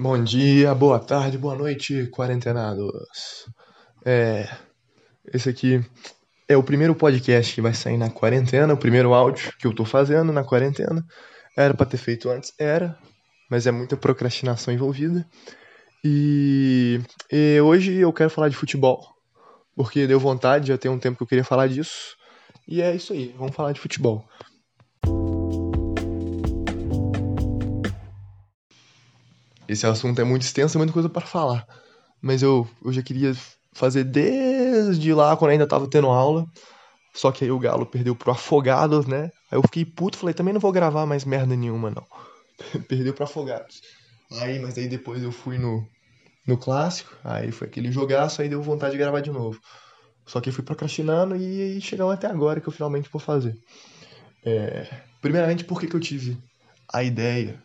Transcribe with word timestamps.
Bom 0.00 0.22
dia, 0.22 0.72
boa 0.76 1.00
tarde, 1.00 1.36
boa 1.36 1.56
noite, 1.56 2.06
quarentenados. 2.12 3.50
É, 4.06 4.48
esse 5.34 5.48
aqui 5.48 5.84
é 6.46 6.56
o 6.56 6.62
primeiro 6.62 6.94
podcast 6.94 7.52
que 7.52 7.60
vai 7.60 7.74
sair 7.74 7.96
na 7.96 8.08
quarentena, 8.08 8.72
o 8.72 8.76
primeiro 8.76 9.12
áudio 9.12 9.52
que 9.58 9.66
eu 9.66 9.74
tô 9.74 9.84
fazendo 9.84 10.32
na 10.32 10.44
quarentena. 10.44 11.04
Era 11.56 11.74
pra 11.74 11.84
ter 11.84 11.96
feito 11.96 12.30
antes, 12.30 12.54
era, 12.60 12.96
mas 13.50 13.66
é 13.66 13.72
muita 13.72 13.96
procrastinação 13.96 14.72
envolvida. 14.72 15.26
E, 16.04 17.00
e 17.28 17.60
hoje 17.60 17.96
eu 17.96 18.12
quero 18.12 18.30
falar 18.30 18.50
de 18.50 18.56
futebol, 18.56 19.04
porque 19.74 20.06
deu 20.06 20.20
vontade, 20.20 20.68
já 20.68 20.78
tem 20.78 20.88
um 20.88 20.98
tempo 21.00 21.16
que 21.16 21.24
eu 21.24 21.28
queria 21.28 21.44
falar 21.44 21.66
disso. 21.66 22.16
E 22.68 22.80
é 22.80 22.94
isso 22.94 23.12
aí, 23.12 23.34
vamos 23.36 23.56
falar 23.56 23.72
de 23.72 23.80
futebol. 23.80 24.24
Esse 29.68 29.86
assunto 29.86 30.20
é 30.20 30.24
muito 30.24 30.42
extenso, 30.42 30.72
tem 30.72 30.78
muita 30.78 30.92
coisa 30.92 31.08
para 31.08 31.26
falar. 31.26 31.66
Mas 32.20 32.42
eu, 32.42 32.68
eu 32.84 32.92
já 32.92 33.02
queria 33.02 33.34
fazer 33.72 34.04
desde 34.04 35.12
lá, 35.12 35.36
quando 35.36 35.52
ainda 35.52 35.66
tava 35.66 35.88
tendo 35.88 36.08
aula. 36.08 36.46
Só 37.14 37.30
que 37.30 37.44
aí 37.44 37.50
o 37.50 37.58
Galo 37.58 37.86
perdeu 37.86 38.14
pro 38.14 38.30
Afogados, 38.30 39.06
né? 39.06 39.30
Aí 39.50 39.58
eu 39.58 39.62
fiquei 39.62 39.84
puto, 39.84 40.16
falei, 40.16 40.34
também 40.34 40.54
não 40.54 40.60
vou 40.60 40.72
gravar 40.72 41.04
mais 41.06 41.24
merda 41.24 41.54
nenhuma, 41.54 41.90
não. 41.90 42.06
perdeu 42.88 43.12
pro 43.12 43.24
Afogados. 43.24 43.80
Aí, 44.40 44.58
mas 44.58 44.76
aí 44.78 44.88
depois 44.88 45.22
eu 45.22 45.32
fui 45.32 45.58
no, 45.58 45.86
no 46.46 46.56
clássico, 46.56 47.16
aí 47.24 47.50
foi 47.50 47.66
aquele 47.66 47.90
jogaço, 47.90 48.42
aí 48.42 48.48
deu 48.48 48.62
vontade 48.62 48.92
de 48.92 48.98
gravar 48.98 49.20
de 49.20 49.30
novo. 49.30 49.58
Só 50.26 50.40
que 50.40 50.50
eu 50.50 50.52
fui 50.52 50.62
procrastinando 50.62 51.34
e 51.36 51.62
aí 51.62 51.80
chegamos 51.80 52.12
até 52.12 52.26
agora 52.26 52.60
que 52.60 52.68
eu 52.68 52.72
finalmente 52.72 53.08
vou 53.10 53.20
fazer. 53.20 53.56
É, 54.44 54.86
primeiramente, 55.20 55.64
por 55.64 55.80
que, 55.80 55.86
que 55.86 55.96
eu 55.96 56.00
tive 56.00 56.38
a 56.92 57.02
ideia 57.02 57.62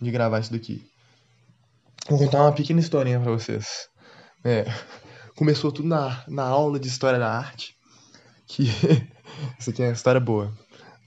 de 0.00 0.10
gravar 0.10 0.40
isso 0.40 0.52
daqui? 0.52 0.84
Vou 2.08 2.18
contar 2.18 2.42
uma 2.42 2.52
pequena 2.52 2.80
historinha 2.80 3.20
para 3.20 3.30
vocês. 3.30 3.88
É, 4.44 4.64
começou 5.36 5.70
tudo 5.70 5.88
na, 5.88 6.24
na 6.26 6.42
aula 6.42 6.78
de 6.78 6.88
História 6.88 7.18
da 7.18 7.30
Arte, 7.30 7.76
que... 8.46 8.64
Isso 9.58 9.70
aqui 9.70 9.82
é 9.82 9.86
uma 9.86 9.92
história 9.92 10.20
boa. 10.20 10.52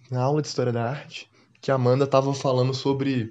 Na 0.10 0.22
aula 0.22 0.42
de 0.42 0.48
História 0.48 0.72
da 0.72 0.90
Arte, 0.90 1.30
que 1.62 1.70
a 1.70 1.76
Amanda 1.76 2.08
tava 2.08 2.34
falando 2.34 2.74
sobre... 2.74 3.30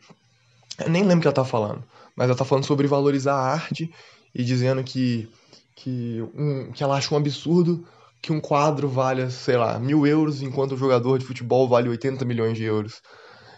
Eu 0.79 0.91
nem 0.91 1.03
lembro 1.03 1.19
o 1.19 1.21
que 1.23 1.27
ela 1.27 1.35
tava 1.35 1.49
falando, 1.49 1.83
mas 2.15 2.29
ela 2.29 2.37
tá 2.37 2.45
falando 2.45 2.67
sobre 2.67 2.87
valorizar 2.87 3.35
a 3.35 3.53
arte 3.53 3.91
e 4.35 4.45
dizendo 4.45 4.85
que, 4.85 5.31
que, 5.75 6.21
um, 6.35 6.71
que 6.73 6.83
ela 6.83 6.97
acha 6.97 7.15
um 7.15 7.17
absurdo 7.17 7.87
que 8.21 8.33
um 8.33 8.41
quadro 8.41 8.89
valha, 8.89 9.31
sei 9.31 9.57
lá, 9.57 9.79
mil 9.79 10.07
euros, 10.07 10.43
enquanto 10.43 10.73
o 10.73 10.77
jogador 10.77 11.19
de 11.19 11.25
futebol 11.25 11.69
vale 11.69 11.89
80 11.89 12.25
milhões 12.25 12.57
de 12.57 12.65
euros. 12.65 13.01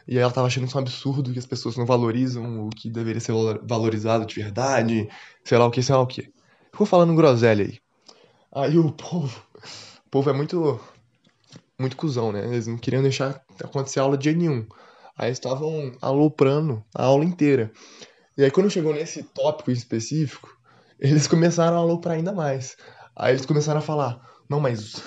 E 0.07 0.19
ela 0.19 0.31
tava 0.31 0.47
achando 0.47 0.67
isso 0.67 0.79
um 0.79 0.81
absurdo, 0.81 1.33
que 1.33 1.39
as 1.39 1.47
pessoas 1.47 1.77
não 1.77 1.85
valorizam 1.85 2.67
o 2.67 2.71
que 2.71 2.89
deveria 2.89 3.21
ser 3.21 3.33
valorizado 3.65 4.25
de 4.25 4.35
verdade, 4.35 5.09
sei 5.43 5.59
lá 5.59 5.67
o 5.67 5.71
que, 5.71 5.83
sei 5.83 5.95
lá 5.95 6.01
o 6.01 6.07
que. 6.07 6.31
Ficou 6.71 6.87
falando 6.87 7.15
groselha 7.15 7.65
aí. 7.65 7.79
Aí 8.55 8.79
o 8.79 8.93
povo, 8.93 9.43
o 10.07 10.11
povo 10.11 10.31
é 10.31 10.33
muito, 10.33 10.81
muito 11.79 11.97
cuzão, 11.97 12.31
né? 12.31 12.47
Eles 12.47 12.67
não 12.67 12.79
queriam 12.79 13.03
deixar 13.03 13.43
acontecer 13.63 13.99
aula 13.99 14.17
de 14.17 14.33
nenhum. 14.35 14.65
Aí 15.19 15.33
estavam 15.33 15.93
aloprando 16.01 16.85
a 16.95 17.05
aula 17.05 17.25
inteira. 17.25 17.73
E 18.39 18.45
aí 18.45 18.51
quando 18.51 18.71
chegou 18.71 18.95
nesse 18.95 19.23
tópico 19.23 19.71
específico, 19.71 20.57
eles 21.01 21.27
começaram 21.27 21.77
a 21.77 21.81
aloprar 21.81 22.17
ainda 22.17 22.33
mais. 22.33 22.77
Aí 23.17 23.33
eles 23.33 23.47
começaram 23.47 23.79
a 23.79 23.83
falar, 23.83 24.21
não, 24.49 24.61
mas... 24.61 25.03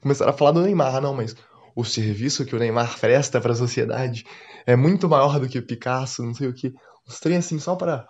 Começaram 0.00 0.30
a 0.30 0.34
falar 0.36 0.52
do 0.52 0.62
Neymar, 0.62 1.00
não, 1.00 1.12
mas 1.12 1.34
o 1.78 1.84
serviço 1.84 2.44
que 2.44 2.56
o 2.56 2.58
Neymar 2.58 2.98
presta 2.98 3.40
para 3.40 3.52
a 3.52 3.56
sociedade 3.56 4.26
é 4.66 4.74
muito 4.74 5.08
maior 5.08 5.38
do 5.38 5.48
que 5.48 5.60
o 5.60 5.62
Picasso, 5.64 6.24
não 6.24 6.34
sei 6.34 6.48
o 6.48 6.52
que. 6.52 6.74
Uns 7.08 7.20
trem 7.20 7.36
assim 7.36 7.60
só 7.60 7.76
para 7.76 8.04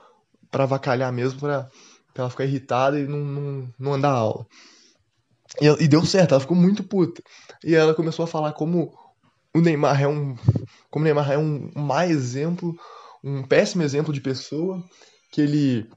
para 0.51 0.65
avacalhar 0.65 1.13
mesmo, 1.13 1.39
para 1.39 1.69
ela 2.17 2.31
ficar 2.31 2.47
irritada 2.47 2.99
e 2.99 3.07
não, 3.07 3.19
não, 3.19 3.75
não 3.79 3.93
andar 3.93 4.09
a 4.09 4.17
aula. 4.17 4.47
E, 5.61 5.67
e, 5.85 5.87
deu 5.87 6.03
certo, 6.07 6.33
ela 6.33 6.41
ficou 6.41 6.57
muito 6.57 6.83
puta. 6.83 7.23
E 7.63 7.75
ela 7.75 7.95
começou 7.95 8.25
a 8.25 8.27
falar 8.27 8.53
como 8.53 8.91
o 9.55 9.61
Neymar 9.61 10.01
é 10.01 10.09
um 10.09 10.35
como 10.91 11.03
o 11.03 11.05
Neymar 11.05 11.31
é 11.31 11.37
um 11.37 11.71
má 11.77 12.07
exemplo, 12.07 12.75
um 13.23 13.43
péssimo 13.43 13.83
exemplo 13.83 14.15
de 14.15 14.23
pessoa, 14.23 14.83
que 15.31 15.43
ele 15.43 15.91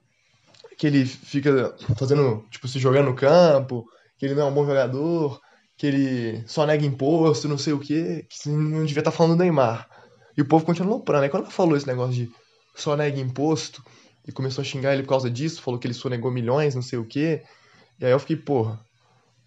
que 0.77 0.87
ele 0.87 1.05
fica 1.05 1.73
fazendo, 1.97 2.45
tipo, 2.51 2.67
se 2.67 2.79
jogando 2.79 3.05
no 3.05 3.15
campo, 3.15 3.85
que 4.17 4.25
ele 4.25 4.35
não 4.35 4.47
é 4.47 4.49
um 4.49 4.53
bom 4.53 4.65
jogador, 4.65 5.39
que 5.81 5.87
ele 5.87 6.43
só 6.45 6.63
nega 6.63 6.85
imposto, 6.85 7.47
não 7.47 7.57
sei 7.57 7.73
o 7.73 7.79
quê, 7.79 8.23
que 8.29 8.47
não 8.47 8.85
devia 8.85 9.01
estar 9.01 9.09
tá 9.09 9.17
falando 9.17 9.35
do 9.35 9.39
Neymar. 9.39 9.89
E 10.37 10.41
o 10.43 10.47
povo 10.47 10.63
continua 10.63 10.93
aloprando. 10.93 11.23
Aí 11.23 11.29
quando 11.29 11.45
ela 11.45 11.51
falou 11.51 11.75
esse 11.75 11.87
negócio 11.87 12.13
de 12.13 12.31
só 12.75 12.95
nega 12.95 13.19
imposto, 13.19 13.83
e 14.27 14.31
começou 14.31 14.61
a 14.61 14.65
xingar 14.65 14.93
ele 14.93 15.01
por 15.01 15.09
causa 15.09 15.27
disso, 15.27 15.59
falou 15.59 15.79
que 15.79 15.87
ele 15.87 15.95
sonegou 15.95 16.29
milhões, 16.29 16.75
não 16.75 16.83
sei 16.83 16.99
o 16.99 17.03
quê. 17.03 17.41
E 17.99 18.05
aí 18.05 18.11
eu 18.11 18.19
fiquei, 18.19 18.35
porra, 18.35 18.79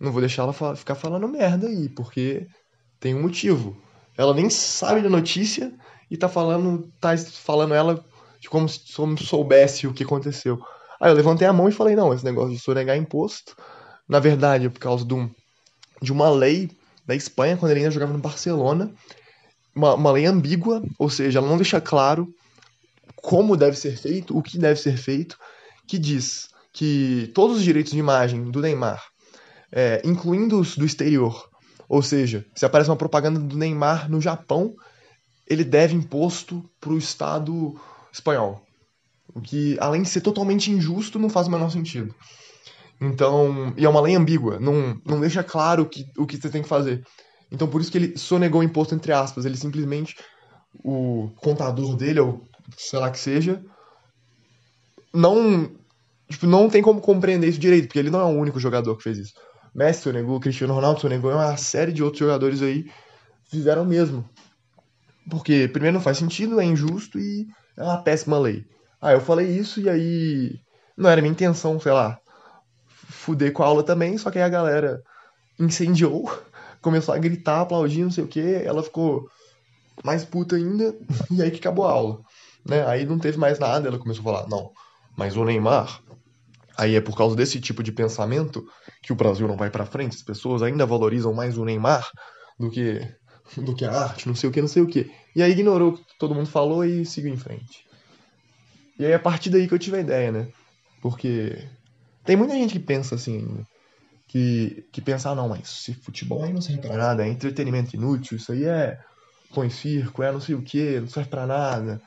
não 0.00 0.10
vou 0.10 0.20
deixar 0.20 0.42
ela 0.42 0.74
ficar 0.74 0.96
falando 0.96 1.28
merda 1.28 1.68
aí, 1.68 1.88
porque 1.88 2.48
tem 2.98 3.14
um 3.14 3.22
motivo. 3.22 3.80
Ela 4.18 4.34
nem 4.34 4.50
sabe 4.50 5.02
da 5.02 5.08
notícia 5.08 5.72
e 6.10 6.16
tá 6.16 6.28
falando, 6.28 6.92
tá 7.00 7.16
falando 7.16 7.74
ela 7.74 8.04
de 8.40 8.50
como 8.50 8.68
se 8.68 8.80
soubesse 9.24 9.86
o 9.86 9.94
que 9.94 10.02
aconteceu. 10.02 10.60
Aí 11.00 11.12
eu 11.12 11.14
levantei 11.14 11.46
a 11.46 11.52
mão 11.52 11.68
e 11.68 11.72
falei, 11.72 11.94
não, 11.94 12.12
esse 12.12 12.24
negócio 12.24 12.50
de 12.50 12.58
sonegar 12.58 12.96
imposto, 12.96 13.54
na 14.08 14.18
verdade 14.18 14.66
é 14.66 14.68
por 14.68 14.80
causa 14.80 15.04
de 15.04 15.14
um 15.14 15.30
de 16.04 16.12
uma 16.12 16.30
lei 16.30 16.70
da 17.06 17.14
Espanha, 17.14 17.56
quando 17.56 17.72
ele 17.72 17.80
ainda 17.80 17.90
jogava 17.90 18.12
no 18.12 18.18
Barcelona, 18.18 18.92
uma, 19.74 19.94
uma 19.94 20.12
lei 20.12 20.26
ambígua, 20.26 20.82
ou 20.98 21.10
seja, 21.10 21.38
ela 21.38 21.48
não 21.48 21.56
deixa 21.56 21.80
claro 21.80 22.32
como 23.16 23.56
deve 23.56 23.76
ser 23.76 23.96
feito, 23.96 24.36
o 24.36 24.42
que 24.42 24.58
deve 24.58 24.78
ser 24.78 24.96
feito, 24.96 25.38
que 25.86 25.98
diz 25.98 26.48
que 26.72 27.30
todos 27.34 27.56
os 27.56 27.62
direitos 27.64 27.92
de 27.92 27.98
imagem 27.98 28.50
do 28.50 28.60
Neymar, 28.60 29.02
é, 29.72 30.02
incluindo 30.04 30.60
os 30.60 30.76
do 30.76 30.84
exterior, 30.84 31.48
ou 31.88 32.02
seja, 32.02 32.44
se 32.54 32.66
aparece 32.66 32.90
uma 32.90 32.96
propaganda 32.96 33.40
do 33.40 33.56
Neymar 33.56 34.10
no 34.10 34.20
Japão, 34.20 34.74
ele 35.46 35.64
deve 35.64 35.94
imposto 35.94 36.62
para 36.80 36.92
o 36.92 36.98
Estado 36.98 37.78
espanhol. 38.12 38.62
O 39.34 39.40
que, 39.40 39.76
além 39.80 40.02
de 40.02 40.08
ser 40.08 40.20
totalmente 40.20 40.70
injusto, 40.70 41.18
não 41.18 41.28
faz 41.28 41.46
o 41.46 41.50
menor 41.50 41.70
sentido. 41.70 42.14
Então, 43.00 43.74
e 43.76 43.84
é 43.84 43.88
uma 43.88 44.00
lei 44.00 44.14
ambígua, 44.14 44.58
não, 44.58 44.96
não 45.04 45.20
deixa 45.20 45.42
claro 45.42 45.86
que, 45.86 46.04
o 46.16 46.26
que 46.26 46.36
você 46.36 46.48
tem 46.48 46.62
que 46.62 46.68
fazer. 46.68 47.04
Então, 47.50 47.68
por 47.68 47.80
isso 47.80 47.90
que 47.90 47.98
ele 47.98 48.18
sonegou 48.18 48.60
o 48.60 48.64
imposto, 48.64 48.94
entre 48.94 49.12
aspas. 49.12 49.44
Ele 49.44 49.56
simplesmente, 49.56 50.16
o 50.84 51.30
contador 51.36 51.96
dele, 51.96 52.20
ou 52.20 52.42
sei 52.76 52.98
lá 52.98 53.10
que 53.10 53.18
seja, 53.18 53.62
não, 55.12 55.70
tipo, 56.28 56.46
não 56.46 56.68
tem 56.68 56.82
como 56.82 57.00
compreender 57.00 57.48
isso 57.48 57.58
direito, 57.58 57.86
porque 57.86 57.98
ele 57.98 58.10
não 58.10 58.20
é 58.20 58.24
o 58.24 58.38
único 58.38 58.58
jogador 58.58 58.96
que 58.96 59.02
fez 59.02 59.18
isso. 59.18 59.34
Messi 59.74 60.02
sonegou, 60.02 60.40
Cristiano 60.40 60.74
Ronaldo 60.74 61.00
sonegou, 61.00 61.30
e 61.30 61.34
uma 61.34 61.56
série 61.56 61.92
de 61.92 62.02
outros 62.02 62.20
jogadores 62.20 62.62
aí 62.62 62.86
fizeram 63.50 63.82
o 63.82 63.86
mesmo. 63.86 64.28
Porque, 65.30 65.68
primeiro, 65.68 65.94
não 65.94 66.02
faz 66.02 66.18
sentido, 66.18 66.60
é 66.60 66.64
injusto 66.64 67.18
e 67.18 67.46
é 67.76 67.82
uma 67.82 68.02
péssima 68.02 68.38
lei. 68.38 68.64
Ah, 69.00 69.12
eu 69.12 69.20
falei 69.20 69.48
isso 69.48 69.80
e 69.80 69.88
aí 69.88 70.50
não 70.96 71.10
era 71.10 71.20
minha 71.20 71.32
intenção, 71.32 71.78
sei 71.80 71.92
lá, 71.92 72.18
fuder 73.24 73.52
com 73.52 73.62
a 73.62 73.66
aula 73.66 73.82
também, 73.82 74.18
só 74.18 74.30
que 74.30 74.38
aí 74.38 74.44
a 74.44 74.48
galera 74.48 75.02
incendiou, 75.58 76.30
começou 76.80 77.14
a 77.14 77.18
gritar, 77.18 77.62
aplaudir, 77.62 78.02
não 78.02 78.10
sei 78.10 78.24
o 78.24 78.28
que, 78.28 78.40
ela 78.40 78.82
ficou 78.82 79.28
mais 80.04 80.24
puta 80.24 80.56
ainda, 80.56 80.94
e 81.30 81.42
aí 81.42 81.50
que 81.50 81.58
acabou 81.58 81.86
a 81.86 81.92
aula. 81.92 82.20
Né? 82.66 82.86
Aí 82.86 83.04
não 83.06 83.18
teve 83.18 83.38
mais 83.38 83.58
nada, 83.58 83.88
ela 83.88 83.98
começou 83.98 84.20
a 84.22 84.24
falar, 84.24 84.48
não, 84.48 84.70
mas 85.16 85.36
o 85.36 85.44
Neymar, 85.44 86.00
aí 86.76 86.94
é 86.94 87.00
por 87.00 87.16
causa 87.16 87.34
desse 87.34 87.60
tipo 87.60 87.82
de 87.82 87.92
pensamento 87.92 88.64
que 89.02 89.12
o 89.12 89.16
Brasil 89.16 89.48
não 89.48 89.56
vai 89.56 89.70
para 89.70 89.86
frente, 89.86 90.16
as 90.16 90.22
pessoas 90.22 90.62
ainda 90.62 90.84
valorizam 90.84 91.32
mais 91.32 91.56
o 91.56 91.64
Neymar 91.64 92.08
do 92.58 92.70
que 92.70 93.00
do 93.58 93.74
que 93.74 93.84
a 93.84 93.92
arte, 93.92 94.26
não 94.26 94.34
sei 94.34 94.48
o 94.48 94.52
que, 94.52 94.60
não 94.60 94.68
sei 94.68 94.82
o 94.82 94.86
que. 94.86 95.10
E 95.36 95.42
aí 95.42 95.52
ignorou 95.52 95.90
o 95.90 95.96
que 95.98 96.02
todo 96.18 96.34
mundo 96.34 96.48
falou 96.48 96.82
e 96.82 97.04
seguiu 97.04 97.32
em 97.32 97.36
frente. 97.36 97.84
E 98.98 99.04
aí 99.04 99.12
a 99.12 99.18
partir 99.18 99.50
daí 99.50 99.68
que 99.68 99.74
eu 99.74 99.78
tive 99.78 99.98
a 99.98 100.00
ideia, 100.00 100.32
né? 100.32 100.48
Porque 101.02 101.58
tem 102.24 102.36
muita 102.36 102.54
gente 102.54 102.72
que 102.72 102.80
pensa 102.80 103.14
assim, 103.14 103.64
que, 104.26 104.86
que 104.90 105.00
pensa, 105.00 105.30
ah, 105.30 105.34
não, 105.34 105.48
mas 105.48 105.68
se 105.68 105.94
futebol 105.94 106.42
aí 106.42 106.52
não 106.52 106.60
serve 106.60 106.82
pra 106.82 106.96
nada, 106.96 107.24
é 107.24 107.28
entretenimento 107.28 107.94
inútil, 107.94 108.36
isso 108.36 108.52
aí 108.52 108.64
é 108.64 108.98
põe 109.52 109.70
circo, 109.70 110.22
é 110.22 110.32
não 110.32 110.40
sei 110.40 110.54
o 110.54 110.62
que, 110.62 111.00
não 111.00 111.08
serve 111.08 111.30
pra 111.30 111.46
nada, 111.46 112.02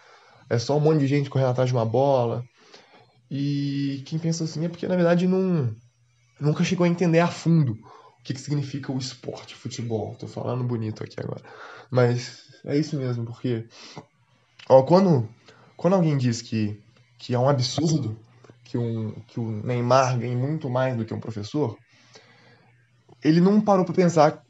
é 0.50 0.60
só 0.60 0.76
um 0.78 0.82
monte 0.82 1.00
de 1.00 1.08
gente 1.08 1.30
correndo 1.30 1.50
atrás 1.50 1.70
de 1.70 1.76
uma 1.76 1.86
bola. 1.86 2.44
E 3.30 4.04
quem 4.06 4.18
pensa 4.20 4.44
assim 4.44 4.66
é 4.66 4.70
porque, 4.70 4.88
na 4.88 4.96
verdade, 4.96 5.28
não, 5.28 5.74
nunca 6.40 6.64
chegou 6.64 6.86
a 6.86 6.90
entender 6.90 7.20
a 7.20 7.28
fundo 7.28 7.74
o 7.74 8.24
que, 8.24 8.34
que 8.34 8.40
significa 8.42 8.92
o 8.92 8.98
esporte, 8.98 9.56
futebol. 9.56 10.16
Tô 10.16 10.28
falando 10.28 10.64
bonito 10.64 11.04
aqui 11.04 11.20
agora. 11.20 11.42
Mas 11.90 12.44
é 12.66 12.78
isso 12.78 12.98
mesmo, 12.98 13.26
porque 13.26 13.66
ó, 14.68 14.82
quando, 14.84 15.28
quando 15.76 15.94
alguém 15.96 16.18
diz 16.18 16.42
que, 16.42 16.82
que 17.18 17.34
é 17.34 17.40
um 17.40 17.50
absurdo 17.50 18.18
que, 18.68 18.78
um, 18.78 19.12
que 19.28 19.40
o 19.40 19.50
Neymar 19.64 20.18
ganhe 20.20 20.36
muito 20.36 20.70
mais 20.70 20.96
do 20.96 21.06
que 21.06 21.14
um 21.14 21.20
professor, 21.20 21.78
ele 23.24 23.40
não 23.40 23.62
parou 23.62 23.86
para 23.86 23.94
pensar 23.94 24.44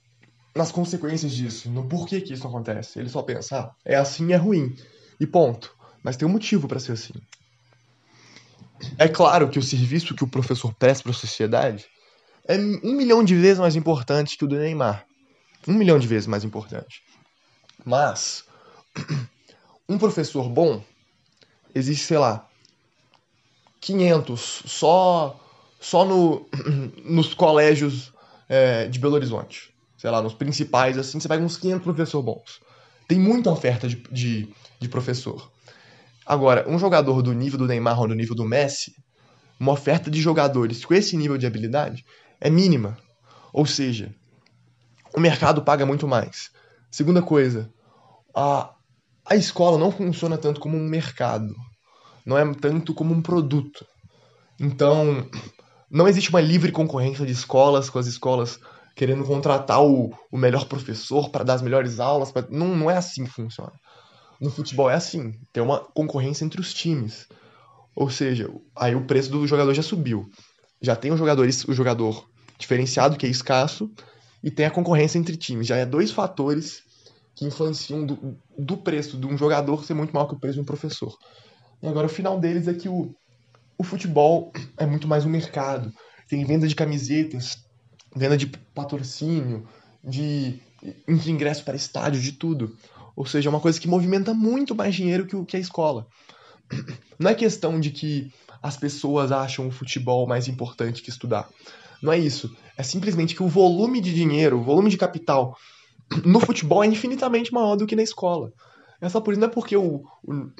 nas 0.55 0.71
consequências 0.71 1.31
disso, 1.31 1.69
no 1.69 1.87
porquê 1.87 2.19
que 2.19 2.33
isso 2.33 2.47
acontece. 2.47 2.99
Ele 2.99 3.09
só 3.09 3.21
pensa, 3.21 3.59
ah, 3.59 3.75
é 3.85 3.95
assim, 3.95 4.33
é 4.33 4.35
ruim. 4.35 4.75
E 5.19 5.27
ponto. 5.27 5.75
Mas 6.03 6.17
tem 6.17 6.27
um 6.27 6.31
motivo 6.31 6.67
para 6.67 6.79
ser 6.79 6.93
assim. 6.93 7.13
é 8.97 9.07
claro 9.07 9.49
que 9.49 9.59
o 9.59 9.63
serviço 9.63 10.15
que 10.15 10.23
o 10.23 10.27
professor 10.27 10.73
presta 10.73 11.03
para 11.03 11.11
a 11.11 11.15
sociedade 11.15 11.85
é 12.47 12.57
um 12.57 12.93
milhão 12.93 13.23
de 13.23 13.35
vezes 13.35 13.59
mais 13.59 13.75
importante 13.75 14.37
que 14.37 14.45
o 14.45 14.47
do 14.47 14.57
Neymar. 14.57 15.05
Um 15.67 15.73
milhão 15.73 15.99
de 15.99 16.07
vezes 16.07 16.27
mais 16.27 16.43
importante. 16.43 17.01
Mas, 17.85 18.43
um 19.87 19.97
professor 19.97 20.49
bom, 20.49 20.83
existe, 21.75 22.05
sei 22.05 22.17
lá, 22.17 22.46
500 23.79 24.63
só, 24.65 25.39
só 25.79 26.05
no, 26.05 26.47
nos 27.05 27.33
colégios 27.33 28.13
é, 28.49 28.87
de 28.87 28.99
Belo 28.99 29.15
Horizonte. 29.15 29.73
Sei 29.97 30.09
lá, 30.09 30.21
nos 30.21 30.33
principais, 30.33 30.97
assim, 30.97 31.19
você 31.19 31.27
pega 31.27 31.43
uns 31.43 31.57
500 31.57 31.83
professores 31.83 32.25
bons. 32.25 32.59
Tem 33.07 33.19
muita 33.19 33.51
oferta 33.51 33.87
de, 33.87 33.95
de, 34.11 34.47
de 34.79 34.89
professor. 34.89 35.51
Agora, 36.25 36.69
um 36.69 36.77
jogador 36.77 37.21
do 37.21 37.33
nível 37.33 37.57
do 37.57 37.67
Neymar 37.67 37.99
ou 37.99 38.07
do 38.07 38.13
nível 38.13 38.35
do 38.35 38.45
Messi, 38.45 38.93
uma 39.59 39.71
oferta 39.71 40.11
de 40.11 40.21
jogadores 40.21 40.85
com 40.85 40.93
esse 40.93 41.17
nível 41.17 41.37
de 41.37 41.47
habilidade 41.47 42.05
é 42.39 42.49
mínima. 42.49 42.97
Ou 43.51 43.65
seja, 43.65 44.13
o 45.15 45.19
mercado 45.19 45.63
paga 45.63 45.85
muito 45.85 46.07
mais. 46.07 46.51
Segunda 46.91 47.21
coisa, 47.21 47.71
a, 48.35 48.71
a 49.25 49.35
escola 49.35 49.77
não 49.77 49.91
funciona 49.91 50.37
tanto 50.37 50.59
como 50.59 50.77
um 50.77 50.87
mercado. 50.87 51.55
Não 52.27 52.37
é 52.37 52.53
tanto 52.53 52.93
como 52.93 53.13
um 53.13 53.21
produto. 53.21 53.85
Então, 54.59 55.25
não 55.89 56.09
existe 56.09 56.29
uma 56.29 56.41
livre 56.41 56.73
concorrência 56.73 57.25
de 57.25 57.31
escolas 57.31 57.89
com 57.89 57.97
as 57.97 58.05
escolas 58.05 58.59
querendo 58.93 59.23
contratar 59.23 59.81
o, 59.81 60.13
o 60.29 60.37
melhor 60.37 60.65
professor 60.65 61.29
para 61.29 61.45
dar 61.45 61.53
as 61.53 61.61
melhores 61.61 62.01
aulas. 62.01 62.29
Pra... 62.29 62.45
Não, 62.49 62.75
não 62.75 62.91
é 62.91 62.97
assim 62.97 63.23
que 63.23 63.31
funciona. 63.31 63.71
No 64.41 64.51
futebol 64.51 64.89
é 64.89 64.95
assim, 64.95 65.39
tem 65.53 65.63
uma 65.63 65.79
concorrência 65.79 66.43
entre 66.43 66.59
os 66.59 66.73
times. 66.73 67.29
Ou 67.95 68.09
seja, 68.09 68.53
aí 68.75 68.93
o 68.93 69.05
preço 69.05 69.31
do 69.31 69.47
jogador 69.47 69.73
já 69.73 69.81
subiu. 69.81 70.29
Já 70.81 70.97
tem 70.97 71.13
um 71.13 71.17
jogador, 71.17 71.47
o 71.47 71.73
jogador 71.73 72.29
diferenciado, 72.57 73.15
que 73.15 73.25
é 73.25 73.29
escasso, 73.29 73.89
e 74.43 74.51
tem 74.51 74.65
a 74.65 74.71
concorrência 74.71 75.17
entre 75.17 75.37
times. 75.37 75.67
Já 75.67 75.77
é 75.77 75.85
dois 75.85 76.11
fatores 76.11 76.83
que 77.35 77.45
influenciam 77.45 78.05
do, 78.05 78.37
do 78.57 78.75
preço 78.75 79.17
de 79.17 79.25
um 79.25 79.37
jogador 79.37 79.85
ser 79.85 79.93
muito 79.93 80.11
maior 80.11 80.27
que 80.27 80.35
o 80.35 80.39
preço 80.39 80.55
de 80.55 80.61
um 80.61 80.65
professor. 80.65 81.15
E 81.81 81.87
agora 81.87 82.07
o 82.07 82.09
final 82.09 82.39
deles 82.39 82.67
é 82.67 82.73
que 82.73 82.89
o, 82.89 83.13
o 83.77 83.83
futebol 83.83 84.51
é 84.77 84.85
muito 84.85 85.07
mais 85.07 85.25
um 85.25 85.29
mercado. 85.29 85.93
Tem 86.27 86.43
venda 86.43 86.67
de 86.67 86.75
camisetas, 86.75 87.63
venda 88.15 88.37
de 88.37 88.47
patrocínio, 88.47 89.67
de, 90.03 90.59
de 91.07 91.31
ingresso 91.31 91.63
para 91.63 91.75
estádio, 91.75 92.21
de 92.21 92.31
tudo. 92.31 92.75
Ou 93.15 93.25
seja, 93.25 93.49
é 93.49 93.51
uma 93.51 93.59
coisa 93.59 93.79
que 93.79 93.87
movimenta 93.87 94.33
muito 94.33 94.75
mais 94.75 94.95
dinheiro 94.95 95.25
que, 95.25 95.35
o, 95.35 95.45
que 95.45 95.57
a 95.57 95.59
escola. 95.59 96.07
Não 97.17 97.31
é 97.31 97.35
questão 97.35 97.79
de 97.79 97.91
que 97.91 98.31
as 98.61 98.75
pessoas 98.77 99.31
acham 99.31 99.67
o 99.67 99.71
futebol 99.71 100.27
mais 100.27 100.47
importante 100.47 101.01
que 101.01 101.09
estudar. 101.09 101.47
Não 102.01 102.11
é 102.11 102.17
isso. 102.17 102.55
É 102.75 102.83
simplesmente 102.83 103.35
que 103.35 103.43
o 103.43 103.47
volume 103.47 104.01
de 104.01 104.13
dinheiro, 104.13 104.59
o 104.59 104.63
volume 104.63 104.89
de 104.89 104.97
capital 104.97 105.57
no 106.25 106.39
futebol 106.39 106.83
é 106.83 106.87
infinitamente 106.87 107.53
maior 107.53 107.75
do 107.75 107.87
que 107.87 107.95
na 107.95 108.03
escola. 108.03 108.51
É 108.99 109.09
só 109.09 109.21
por 109.21 109.31
isso, 109.31 109.39
não 109.39 109.47
é 109.47 109.51
porque 109.51 109.77
o, 109.77 110.03
o, 110.23 110.51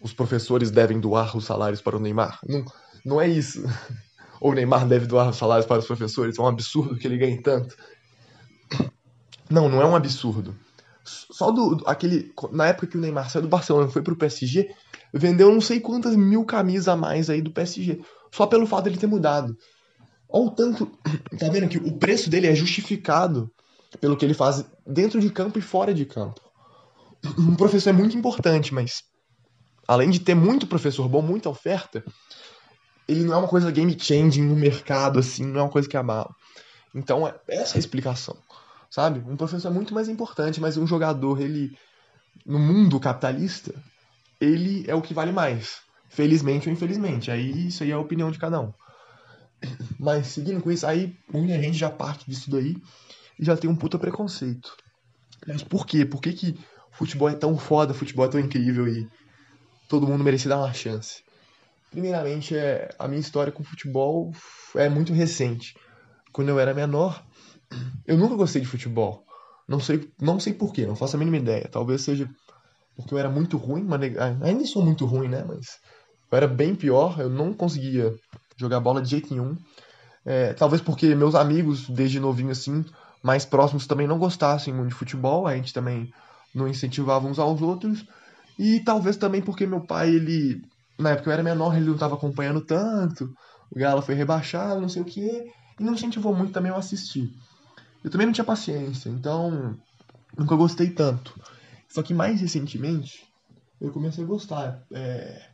os 0.00 0.12
professores 0.12 0.70
devem 0.70 1.00
doar 1.00 1.36
os 1.36 1.44
salários 1.44 1.80
para 1.80 1.96
o 1.96 2.00
Neymar. 2.00 2.38
Não, 2.46 2.64
não 3.04 3.20
é 3.20 3.28
isso. 3.28 3.62
Ou 4.40 4.52
o 4.52 4.54
Neymar 4.54 4.86
deve 4.86 5.06
doar 5.06 5.30
os 5.30 5.36
salários 5.36 5.66
para 5.66 5.80
os 5.80 5.86
professores. 5.86 6.38
É 6.38 6.42
um 6.42 6.46
absurdo 6.46 6.96
que 6.96 7.06
ele 7.06 7.18
ganhe 7.18 7.42
tanto. 7.42 7.76
Não, 9.50 9.68
não 9.68 9.82
é 9.82 9.86
um 9.86 9.96
absurdo. 9.96 10.54
Só 11.04 11.50
do 11.50 11.82
aquele 11.86 12.32
na 12.52 12.66
época 12.66 12.86
que 12.86 12.98
o 12.98 13.00
Neymar 13.00 13.30
saiu 13.30 13.42
do 13.42 13.48
Barcelona 13.48 13.88
e 13.88 13.92
foi 13.92 14.02
pro 14.02 14.16
PSG, 14.16 14.70
vendeu 15.12 15.52
não 15.52 15.60
sei 15.60 15.80
quantas 15.80 16.14
mil 16.14 16.44
camisas 16.44 16.88
a 16.88 16.96
mais 16.96 17.30
aí 17.30 17.40
do 17.40 17.50
PSG, 17.50 18.00
só 18.30 18.46
pelo 18.46 18.66
fato 18.66 18.84
dele 18.84 18.98
ter 18.98 19.06
mudado. 19.06 19.56
Ou 20.28 20.50
tanto, 20.50 20.86
tá 21.38 21.48
vendo 21.48 21.68
que 21.68 21.78
o 21.78 21.98
preço 21.98 22.28
dele 22.28 22.46
é 22.46 22.54
justificado 22.54 23.50
pelo 24.00 24.16
que 24.16 24.24
ele 24.24 24.34
faz 24.34 24.64
dentro 24.86 25.18
de 25.18 25.30
campo 25.30 25.58
e 25.58 25.62
fora 25.62 25.94
de 25.94 26.04
campo. 26.04 26.40
Um 27.38 27.56
professor 27.56 27.90
é 27.90 27.92
muito 27.92 28.16
importante, 28.16 28.72
mas 28.72 29.02
além 29.88 30.10
de 30.10 30.20
ter 30.20 30.34
muito 30.34 30.66
professor 30.66 31.08
bom, 31.08 31.22
muita 31.22 31.48
oferta, 31.48 32.04
ele 33.08 33.24
não 33.24 33.34
é 33.34 33.36
uma 33.38 33.48
coisa 33.48 33.72
game 33.72 33.96
changing 33.98 34.42
no 34.42 34.54
mercado 34.54 35.18
assim, 35.18 35.44
não 35.44 35.60
é 35.60 35.62
uma 35.64 35.70
coisa 35.72 35.88
que 35.88 35.96
abala. 35.96 36.32
Então, 36.94 37.26
é 37.26 37.34
essa 37.48 37.74
é 37.74 37.78
a 37.78 37.80
explicação 37.80 38.36
sabe? 38.90 39.20
Um 39.28 39.36
professor 39.36 39.68
é 39.68 39.74
muito 39.74 39.94
mais 39.94 40.08
importante, 40.08 40.60
mas 40.60 40.76
um 40.76 40.86
jogador, 40.86 41.40
ele 41.40 41.76
no 42.46 42.58
mundo 42.58 43.00
capitalista, 43.00 43.74
ele 44.40 44.84
é 44.88 44.94
o 44.94 45.02
que 45.02 45.14
vale 45.14 45.32
mais. 45.32 45.80
Felizmente 46.08 46.68
ou 46.68 46.72
infelizmente. 46.72 47.30
Aí 47.30 47.68
isso 47.68 47.82
aí 47.82 47.90
é 47.90 47.94
a 47.94 47.98
opinião 47.98 48.30
de 48.30 48.38
cada 48.38 48.60
um. 48.60 48.72
Mas 49.98 50.28
seguindo 50.28 50.62
com 50.62 50.70
isso, 50.70 50.86
aí 50.86 51.14
muita 51.30 51.60
gente 51.60 51.76
já 51.76 51.90
parte 51.90 52.28
disso 52.28 52.50
daí 52.50 52.76
e 53.38 53.44
já 53.44 53.56
tem 53.56 53.68
um 53.68 53.76
puta 53.76 53.98
preconceito. 53.98 54.74
Mas 55.46 55.62
por 55.62 55.86
quê? 55.86 56.04
Por 56.04 56.20
que, 56.20 56.32
que 56.32 56.58
futebol 56.92 57.28
é 57.28 57.34
tão 57.34 57.58
foda, 57.58 57.92
futebol 57.92 58.24
é 58.24 58.28
tão 58.28 58.40
incrível 58.40 58.88
e 58.88 59.06
todo 59.88 60.06
mundo 60.06 60.22
merecia 60.22 60.50
dar 60.50 60.58
uma 60.58 60.72
chance? 60.72 61.22
Primeiramente, 61.90 62.54
é, 62.54 62.90
a 62.98 63.08
minha 63.08 63.20
história 63.20 63.52
com 63.52 63.64
futebol 63.64 64.32
é 64.76 64.88
muito 64.88 65.12
recente. 65.12 65.74
Quando 66.32 66.50
eu 66.50 66.60
era 66.60 66.74
menor, 66.74 67.24
eu 68.06 68.16
nunca 68.16 68.36
gostei 68.36 68.60
de 68.60 68.68
futebol. 68.68 69.24
Não 69.66 69.80
sei, 69.80 70.10
não 70.20 70.38
sei 70.38 70.52
porquê, 70.52 70.86
não 70.86 70.94
faço 70.94 71.16
a 71.16 71.18
mínima 71.18 71.38
ideia. 71.38 71.68
Talvez 71.70 72.02
seja 72.02 72.28
porque 72.96 73.14
eu 73.14 73.18
era 73.18 73.30
muito 73.30 73.56
ruim, 73.56 73.84
mas 73.84 74.00
ainda 74.42 74.66
sou 74.66 74.84
muito 74.84 75.06
ruim, 75.06 75.28
né? 75.28 75.44
Mas 75.46 75.78
eu 76.30 76.36
era 76.36 76.48
bem 76.48 76.74
pior, 76.74 77.18
eu 77.20 77.30
não 77.30 77.52
conseguia 77.54 78.12
jogar 78.56 78.80
bola 78.80 79.00
de 79.00 79.08
jeito 79.08 79.32
nenhum. 79.32 79.56
É, 80.26 80.52
talvez 80.52 80.82
porque 80.82 81.14
meus 81.14 81.34
amigos, 81.34 81.88
desde 81.88 82.18
novinho 82.18 82.50
assim, 82.50 82.84
mais 83.22 83.44
próximos 83.44 83.86
também 83.86 84.06
não 84.06 84.18
gostassem 84.18 84.74
muito 84.74 84.90
de 84.90 84.94
futebol, 84.96 85.46
a 85.46 85.54
gente 85.54 85.72
também 85.72 86.12
não 86.54 86.66
incentivava 86.66 87.26
uns 87.26 87.38
aos 87.38 87.62
outros. 87.62 88.04
E 88.58 88.80
talvez 88.80 89.16
também 89.16 89.40
porque 89.40 89.66
meu 89.66 89.80
pai, 89.80 90.10
ele, 90.10 90.62
na 90.98 91.10
época 91.10 91.28
eu 91.28 91.32
era 91.32 91.42
menor, 91.42 91.76
ele 91.76 91.86
não 91.86 91.94
estava 91.94 92.16
acompanhando 92.16 92.60
tanto, 92.60 93.32
o 93.70 93.78
Galo 93.78 94.02
foi 94.02 94.14
rebaixado, 94.14 94.80
não 94.80 94.88
sei 94.88 95.02
o 95.02 95.04
que, 95.04 95.44
e 95.78 95.84
não 95.84 95.94
incentivou 95.94 96.34
muito 96.34 96.52
também 96.52 96.70
eu 96.72 96.76
assistir. 96.76 97.30
Eu 98.02 98.10
também 98.10 98.26
não 98.26 98.32
tinha 98.32 98.44
paciência, 98.44 99.08
então 99.08 99.76
nunca 100.36 100.56
gostei 100.56 100.90
tanto. 100.90 101.38
Só 101.88 102.02
que 102.02 102.12
mais 102.12 102.40
recentemente 102.40 103.26
eu 103.80 103.92
comecei 103.92 104.24
a 104.24 104.26
gostar. 104.26 104.82
É, 104.92 105.48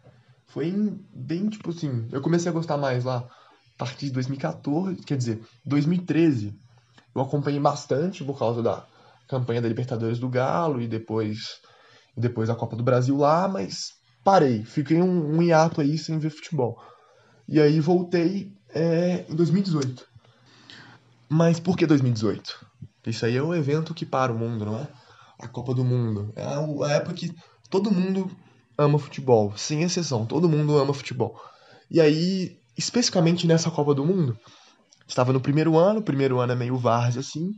foi 0.47 0.73
bem 1.15 1.49
tipo 1.49 1.71
assim, 1.71 2.09
eu 2.11 2.23
comecei 2.23 2.51
a 2.51 2.55
gostar 2.55 2.77
mais 2.77 3.05
lá 3.05 3.19
a 3.19 3.79
partir 3.79 4.07
de 4.07 4.13
2014, 4.13 4.97
quer 5.03 5.17
dizer, 5.17 5.43
2013. 5.65 6.55
Eu 7.15 7.23
acompanhei 7.23 7.61
bastante 7.61 8.25
por 8.25 8.39
causa 8.39 8.63
da 8.63 8.85
campanha 9.29 9.61
da 9.61 9.69
Libertadores 9.69 10.19
do 10.19 10.29
Galo 10.29 10.81
e 10.81 10.89
depois 10.89 11.61
depois 12.17 12.49
a 12.49 12.55
Copa 12.55 12.77
do 12.77 12.83
Brasil 12.83 13.17
lá, 13.17 13.49
mas 13.49 13.93
parei, 14.23 14.65
fiquei 14.65 15.03
um, 15.03 15.37
um 15.37 15.43
hiato 15.43 15.81
aí 15.81 15.99
sem 15.99 16.19
ver 16.19 16.31
futebol. 16.31 16.81
E 17.47 17.61
aí 17.61 17.81
voltei 17.81 18.53
é, 18.71 19.25
em 19.29 19.35
2018. 19.35 20.07
Mas 21.29 21.61
por 21.61 21.77
que 21.77 21.87
2018? 21.87 22.67
Isso 23.07 23.27
aí 23.27 23.37
é 23.37 23.43
o 23.43 23.55
evento 23.55 23.93
que 23.93 24.07
para 24.07 24.33
o 24.33 24.39
mundo, 24.39 24.65
não 24.65 24.79
é? 24.79 24.89
A 25.39 25.49
Copa 25.49 25.75
do 25.75 25.85
Mundo. 25.85 26.33
É 26.37 26.45
a 26.45 26.93
época 26.93 27.15
que 27.15 27.35
todo 27.69 27.91
mundo 27.91 28.31
ama 28.79 28.99
futebol, 28.99 29.53
sem 29.57 29.83
exceção, 29.83 30.25
todo 30.25 30.49
mundo 30.49 30.79
ama 30.79 30.95
futebol. 30.95 31.39
E 31.91 32.01
aí, 32.01 32.59
especificamente 32.77 33.47
nessa 33.47 33.71
Copa 33.71 33.95
do 33.95 34.05
Mundo, 34.05 34.39
estava 35.07 35.33
no 35.33 35.41
primeiro 35.41 35.77
ano, 35.77 36.01
o 36.01 36.05
primeiro 36.05 36.41
ano 36.41 36.53
é 36.53 36.57
meio 36.57 36.77
várzea 36.79 37.21
assim, 37.21 37.53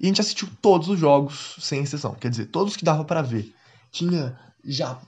e 0.00 0.06
a 0.06 0.08
gente 0.08 0.20
assistiu 0.20 0.48
todos 0.62 0.88
os 0.88 0.98
jogos, 0.98 1.56
sem 1.58 1.82
exceção, 1.82 2.14
quer 2.14 2.30
dizer, 2.30 2.46
todos 2.46 2.74
que 2.74 2.84
dava 2.84 3.04
para 3.04 3.20
ver. 3.20 3.52
Tinha 3.92 4.38
já, 4.64 4.98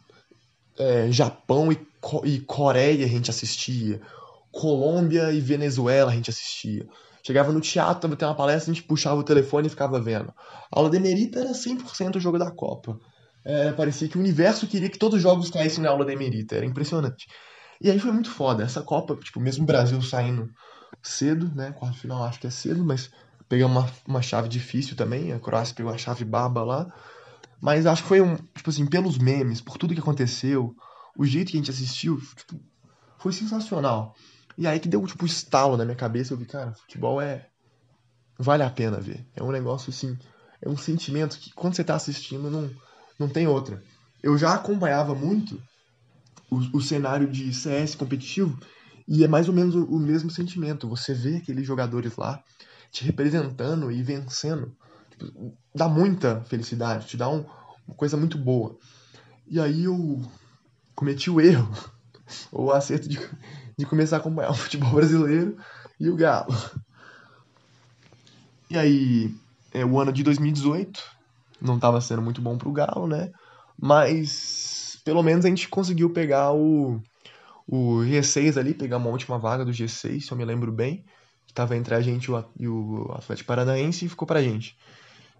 é, 0.78 1.10
Japão 1.10 1.72
e, 1.72 1.78
e 2.24 2.40
Coreia 2.40 3.06
a 3.06 3.08
gente 3.08 3.30
assistia, 3.30 4.02
Colômbia 4.50 5.32
e 5.32 5.40
Venezuela 5.40 6.10
a 6.10 6.14
gente 6.14 6.28
assistia. 6.28 6.86
Chegava 7.24 7.52
no 7.52 7.60
teatro, 7.60 8.02
tava 8.02 8.16
tendo 8.16 8.28
uma 8.28 8.34
palestra, 8.34 8.70
a 8.70 8.74
gente 8.74 8.86
puxava 8.86 9.18
o 9.18 9.24
telefone 9.24 9.68
e 9.68 9.70
ficava 9.70 9.98
vendo. 9.98 10.30
A 10.70 10.78
aula 10.78 10.90
de 10.90 10.98
Emerita 10.98 11.40
era 11.40 11.52
100% 11.52 12.16
o 12.16 12.20
jogo 12.20 12.38
da 12.38 12.50
Copa. 12.50 12.98
É, 13.44 13.72
parecia 13.72 14.08
que 14.08 14.18
o 14.18 14.20
universo 14.20 14.66
queria 14.66 14.90
que 14.90 14.98
todos 14.98 15.16
os 15.16 15.22
jogos 15.22 15.48
caíssem 15.48 15.82
na 15.82 15.90
aula 15.90 16.04
da 16.04 16.12
Emerita. 16.12 16.56
Era 16.56 16.66
impressionante. 16.66 17.26
E 17.80 17.90
aí 17.90 17.98
foi 17.98 18.12
muito 18.12 18.30
foda. 18.30 18.62
Essa 18.62 18.82
Copa, 18.82 19.16
tipo, 19.16 19.40
mesmo 19.40 19.62
o 19.62 19.66
Brasil 19.66 20.02
saindo 20.02 20.50
cedo, 21.02 21.50
né? 21.54 21.72
Quarto 21.72 21.98
final 21.98 22.24
acho 22.24 22.40
que 22.40 22.46
é 22.46 22.50
cedo, 22.50 22.84
mas 22.84 23.10
pegamos 23.48 23.76
uma, 23.76 23.90
uma 24.06 24.22
chave 24.22 24.48
difícil 24.48 24.96
também. 24.96 25.32
A 25.32 25.38
Croácia 25.38 25.74
pegou 25.74 25.92
a 25.92 25.98
chave 25.98 26.24
baba 26.24 26.62
lá. 26.62 26.92
Mas 27.60 27.86
acho 27.86 28.02
que 28.02 28.08
foi 28.08 28.20
um, 28.20 28.36
tipo 28.36 28.70
assim, 28.70 28.86
pelos 28.86 29.18
memes, 29.18 29.60
por 29.60 29.78
tudo 29.78 29.94
que 29.94 30.00
aconteceu, 30.00 30.74
o 31.16 31.24
jeito 31.24 31.50
que 31.50 31.56
a 31.56 31.60
gente 31.60 31.70
assistiu, 31.70 32.20
tipo, 32.36 32.60
foi 33.18 33.32
sensacional. 33.32 34.16
E 34.58 34.66
aí 34.66 34.80
que 34.80 34.88
deu, 34.88 35.06
tipo, 35.06 35.24
estalo 35.24 35.76
na 35.76 35.84
minha 35.84 35.96
cabeça. 35.96 36.34
Eu 36.34 36.38
vi, 36.38 36.44
cara, 36.44 36.72
futebol 36.72 37.20
é. 37.20 37.48
Vale 38.38 38.62
a 38.62 38.70
pena 38.70 38.98
ver. 38.98 39.24
É 39.36 39.42
um 39.42 39.52
negócio 39.52 39.90
assim. 39.90 40.18
É 40.60 40.68
um 40.68 40.76
sentimento 40.76 41.38
que 41.38 41.52
quando 41.52 41.74
você 41.74 41.84
tá 41.84 41.94
assistindo 41.94 42.50
não, 42.50 42.70
não 43.18 43.28
tem 43.28 43.46
outra. 43.46 43.82
Eu 44.22 44.36
já 44.36 44.54
acompanhava 44.54 45.14
muito 45.14 45.60
o, 46.50 46.78
o 46.78 46.80
cenário 46.80 47.30
de 47.30 47.52
CS 47.52 47.94
competitivo 47.94 48.58
e 49.06 49.24
é 49.24 49.28
mais 49.28 49.48
ou 49.48 49.54
menos 49.54 49.74
o, 49.74 49.84
o 49.84 49.98
mesmo 49.98 50.30
sentimento. 50.30 50.88
Você 50.88 51.14
vê 51.14 51.36
aqueles 51.36 51.66
jogadores 51.66 52.16
lá 52.16 52.42
te 52.92 53.04
representando 53.04 53.90
e 53.90 54.02
vencendo. 54.02 54.76
Tipo, 55.10 55.56
dá 55.74 55.88
muita 55.88 56.42
felicidade, 56.42 57.06
te 57.06 57.16
dá 57.16 57.28
um, 57.28 57.44
uma 57.88 57.96
coisa 57.96 58.16
muito 58.16 58.36
boa. 58.36 58.76
E 59.48 59.58
aí 59.58 59.84
eu 59.84 60.20
cometi 60.94 61.30
o 61.30 61.40
erro, 61.40 61.74
ou 62.52 62.66
o 62.68 62.72
acerto 62.72 63.08
de, 63.08 63.18
de 63.76 63.86
começar 63.86 64.16
a 64.16 64.18
acompanhar 64.20 64.50
o 64.50 64.54
futebol 64.54 64.92
brasileiro 64.92 65.56
e 65.98 66.08
o 66.08 66.16
Galo. 66.16 66.54
E 68.70 68.76
aí, 68.78 69.34
é, 69.72 69.84
o 69.84 69.98
ano 69.98 70.12
de 70.12 70.22
2018 70.22 71.02
não 71.60 71.76
estava 71.76 72.00
sendo 72.00 72.22
muito 72.22 72.42
bom 72.42 72.58
para 72.58 72.68
o 72.68 72.72
Galo, 72.72 73.06
né? 73.06 73.32
Mas 73.80 75.00
pelo 75.04 75.22
menos 75.22 75.44
a 75.44 75.48
gente 75.48 75.68
conseguiu 75.68 76.10
pegar 76.10 76.52
o, 76.52 77.00
o 77.66 78.00
G6 78.00 78.58
ali, 78.58 78.74
pegar 78.74 78.98
uma 78.98 79.10
última 79.10 79.38
vaga 79.38 79.64
do 79.64 79.72
G6, 79.72 80.20
se 80.20 80.30
eu 80.30 80.36
me 80.36 80.44
lembro 80.44 80.70
bem. 80.70 81.04
Que 81.52 81.54
tava 81.54 81.76
entre 81.76 81.94
a 81.94 82.00
gente 82.00 82.30
e 82.58 82.66
o 82.66 83.12
Atlético 83.12 83.46
Paranaense 83.46 84.06
e 84.06 84.08
ficou 84.08 84.26
pra 84.26 84.42
gente. 84.42 84.74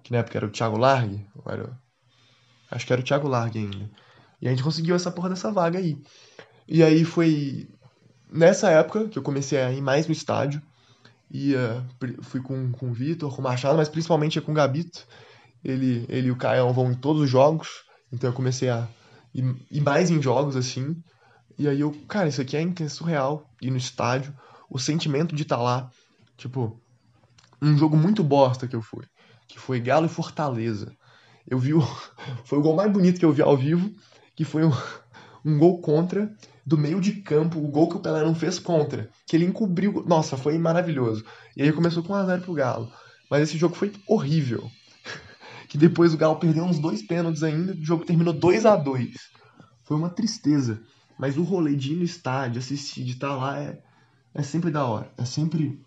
Que 0.02 0.12
na 0.12 0.18
época 0.18 0.36
era 0.36 0.46
o 0.46 0.50
Thiago 0.50 0.76
Largue. 0.76 1.26
Era, 1.46 1.78
acho 2.70 2.86
que 2.86 2.92
era 2.92 3.00
o 3.00 3.04
Thiago 3.04 3.28
Largue 3.28 3.60
ainda. 3.60 3.90
E 4.42 4.46
a 4.46 4.50
gente 4.50 4.62
conseguiu 4.62 4.94
essa 4.94 5.10
porra 5.10 5.30
dessa 5.30 5.50
vaga 5.50 5.78
aí. 5.78 5.96
E 6.68 6.82
aí 6.82 7.02
foi 7.04 7.68
nessa 8.30 8.70
época 8.70 9.08
que 9.08 9.18
eu 9.18 9.22
comecei 9.22 9.60
a 9.60 9.72
ir 9.72 9.80
mais 9.80 10.06
no 10.06 10.12
estádio. 10.12 10.60
Ia, 11.30 11.82
fui 12.22 12.42
com, 12.42 12.72
com 12.72 12.90
o 12.90 12.92
Vitor, 12.92 13.34
com 13.34 13.40
o 13.40 13.44
Machado, 13.44 13.78
mas 13.78 13.88
principalmente 13.88 14.40
com 14.40 14.52
o 14.52 14.54
Gabito. 14.54 15.06
Ele, 15.64 16.04
ele 16.08 16.28
e 16.28 16.30
o 16.30 16.36
Caio 16.36 16.70
vão 16.72 16.90
em 16.90 16.94
todos 16.94 17.22
os 17.22 17.30
jogos. 17.30 17.84
Então 18.12 18.28
eu 18.28 18.34
comecei 18.34 18.68
a 18.68 18.86
ir, 19.32 19.56
ir 19.70 19.80
mais 19.80 20.10
em 20.10 20.20
jogos 20.20 20.56
assim. 20.56 21.00
E 21.58 21.68
aí 21.68 21.80
eu, 21.80 21.92
cara, 22.08 22.28
isso 22.28 22.42
aqui 22.42 22.56
é 22.56 22.88
surreal. 22.88 23.48
Ir 23.62 23.70
no 23.70 23.76
estádio, 23.76 24.34
o 24.68 24.78
sentimento 24.78 25.34
de 25.34 25.42
estar 25.42 25.56
tá 25.56 25.62
lá. 25.62 25.90
Tipo, 26.42 26.76
um 27.62 27.78
jogo 27.78 27.96
muito 27.96 28.24
bosta 28.24 28.66
que 28.66 28.74
eu 28.74 28.82
fui. 28.82 29.04
Que 29.46 29.60
foi 29.60 29.78
Galo 29.78 30.06
e 30.06 30.08
Fortaleza. 30.08 30.92
Eu 31.48 31.56
vi 31.56 31.72
o. 31.72 31.80
Foi 32.44 32.58
o 32.58 32.62
gol 32.62 32.74
mais 32.74 32.90
bonito 32.90 33.20
que 33.20 33.24
eu 33.24 33.32
vi 33.32 33.42
ao 33.42 33.56
vivo. 33.56 33.92
Que 34.34 34.44
foi 34.44 34.64
um, 34.64 34.72
um 35.44 35.56
gol 35.56 35.80
contra 35.80 36.34
do 36.66 36.76
meio 36.76 37.00
de 37.00 37.12
campo. 37.22 37.60
O 37.60 37.68
gol 37.68 37.88
que 37.88 37.96
o 37.96 38.00
Pelé 38.00 38.24
não 38.24 38.34
fez 38.34 38.58
contra. 38.58 39.08
Que 39.24 39.36
ele 39.36 39.44
encobriu. 39.44 40.04
Nossa, 40.04 40.36
foi 40.36 40.58
maravilhoso. 40.58 41.24
E 41.56 41.62
aí 41.62 41.72
começou 41.72 42.02
com 42.02 42.12
1x0 42.12 42.40
pro 42.40 42.54
Galo. 42.54 42.92
Mas 43.30 43.42
esse 43.42 43.56
jogo 43.56 43.76
foi 43.76 43.92
horrível. 44.08 44.68
Que 45.68 45.78
depois 45.78 46.12
o 46.12 46.18
Galo 46.18 46.36
perdeu 46.36 46.64
uns 46.64 46.80
dois 46.80 47.02
pênaltis 47.02 47.44
ainda. 47.44 47.72
O 47.72 47.84
jogo 47.84 48.04
terminou 48.04 48.34
2 48.34 48.66
a 48.66 48.76
2 48.76 49.14
Foi 49.84 49.96
uma 49.96 50.10
tristeza. 50.10 50.82
Mas 51.18 51.38
o 51.38 51.44
rolê 51.44 51.76
de 51.76 51.92
ir 51.92 51.96
no 51.96 52.04
estádio, 52.04 52.58
assistir, 52.58 53.04
de 53.04 53.12
estar 53.12 53.34
lá 53.36 53.58
é, 53.58 53.80
é 54.34 54.42
sempre 54.42 54.72
da 54.72 54.84
hora. 54.84 55.10
É 55.16 55.24
sempre. 55.24 55.80